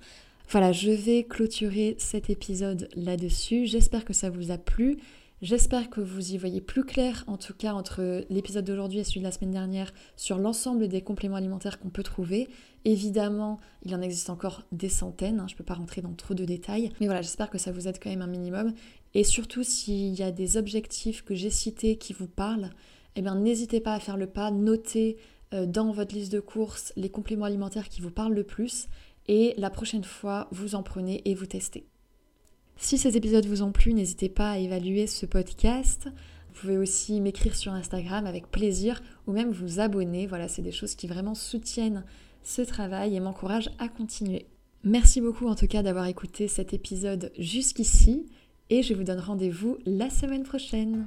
Voilà, 0.50 0.72
je 0.72 0.90
vais 0.90 1.24
clôturer 1.24 1.94
cet 1.98 2.30
épisode 2.30 2.88
là-dessus. 2.96 3.66
J'espère 3.66 4.06
que 4.06 4.14
ça 4.14 4.30
vous 4.30 4.50
a 4.50 4.56
plu. 4.56 4.96
J'espère 5.42 5.90
que 5.90 6.00
vous 6.00 6.32
y 6.32 6.38
voyez 6.38 6.62
plus 6.62 6.84
clair, 6.84 7.22
en 7.26 7.37
tout 7.37 7.52
cas 7.52 7.74
entre 7.74 8.24
l'épisode 8.30 8.64
d'aujourd'hui 8.64 9.00
et 9.00 9.04
celui 9.04 9.20
de 9.20 9.26
la 9.26 9.30
semaine 9.30 9.50
dernière, 9.50 9.92
sur 10.16 10.38
l'ensemble 10.38 10.88
des 10.88 11.02
compléments 11.02 11.37
alimentaires 11.37 11.78
qu'on 11.78 11.90
peut 11.90 12.02
trouver. 12.02 12.48
Évidemment, 12.87 13.61
il 13.84 13.94
en 13.94 14.00
existe 14.00 14.30
encore 14.30 14.62
des 14.72 14.88
centaines, 14.88 15.38
hein, 15.38 15.46
je 15.48 15.52
ne 15.52 15.58
peux 15.58 15.64
pas 15.64 15.74
rentrer 15.74 16.00
dans 16.00 16.14
trop 16.14 16.32
de 16.32 16.46
détails, 16.46 16.92
mais 16.98 17.06
voilà, 17.06 17.20
j'espère 17.20 17.50
que 17.50 17.58
ça 17.58 17.70
vous 17.70 17.87
aide 17.87 17.98
quand 18.02 18.08
même 18.08 18.22
un 18.22 18.26
minimum. 18.26 18.72
Et 19.12 19.24
surtout, 19.24 19.62
s'il 19.62 20.18
y 20.18 20.22
a 20.22 20.32
des 20.32 20.56
objectifs 20.56 21.22
que 21.24 21.34
j'ai 21.34 21.50
cités 21.50 21.98
qui 21.98 22.14
vous 22.14 22.26
parlent, 22.26 22.70
eh 23.16 23.20
bien 23.20 23.34
n'hésitez 23.34 23.80
pas 23.80 23.92
à 23.92 24.00
faire 24.00 24.16
le 24.16 24.26
pas, 24.26 24.50
notez 24.50 25.18
euh, 25.54 25.66
dans 25.66 25.92
votre 25.92 26.14
liste 26.14 26.32
de 26.32 26.40
courses 26.40 26.92
les 26.96 27.11
compléments 27.11 27.46
alimentaires 27.46 27.88
qui 27.88 28.00
vous 28.00 28.11
parlent 28.11 28.34
le 28.34 28.44
plus 28.44 28.88
et 29.28 29.54
la 29.56 29.70
prochaine 29.70 30.04
fois, 30.04 30.48
vous 30.50 30.74
en 30.74 30.82
prenez 30.82 31.22
et 31.24 31.34
vous 31.34 31.46
testez. 31.46 31.86
Si 32.76 32.96
ces 32.96 33.16
épisodes 33.16 33.46
vous 33.46 33.62
ont 33.62 33.72
plu, 33.72 33.92
n'hésitez 33.92 34.28
pas 34.28 34.52
à 34.52 34.58
évaluer 34.58 35.06
ce 35.06 35.26
podcast. 35.26 36.08
Vous 36.48 36.60
pouvez 36.60 36.78
aussi 36.78 37.20
m'écrire 37.20 37.54
sur 37.54 37.72
Instagram 37.72 38.26
avec 38.26 38.50
plaisir 38.50 39.02
ou 39.26 39.32
même 39.32 39.50
vous 39.50 39.80
abonner. 39.80 40.26
Voilà, 40.26 40.48
c'est 40.48 40.62
des 40.62 40.72
choses 40.72 40.94
qui 40.94 41.06
vraiment 41.06 41.34
soutiennent 41.34 42.04
ce 42.42 42.62
travail 42.62 43.14
et 43.14 43.20
m'encouragent 43.20 43.70
à 43.78 43.88
continuer. 43.88 44.46
Merci 44.84 45.20
beaucoup 45.20 45.48
en 45.48 45.54
tout 45.54 45.66
cas 45.66 45.82
d'avoir 45.82 46.06
écouté 46.06 46.46
cet 46.48 46.72
épisode 46.72 47.32
jusqu'ici 47.38 48.26
et 48.70 48.82
je 48.82 48.94
vous 48.94 49.04
donne 49.04 49.20
rendez-vous 49.20 49.76
la 49.84 50.08
semaine 50.08 50.44
prochaine. 50.44 51.06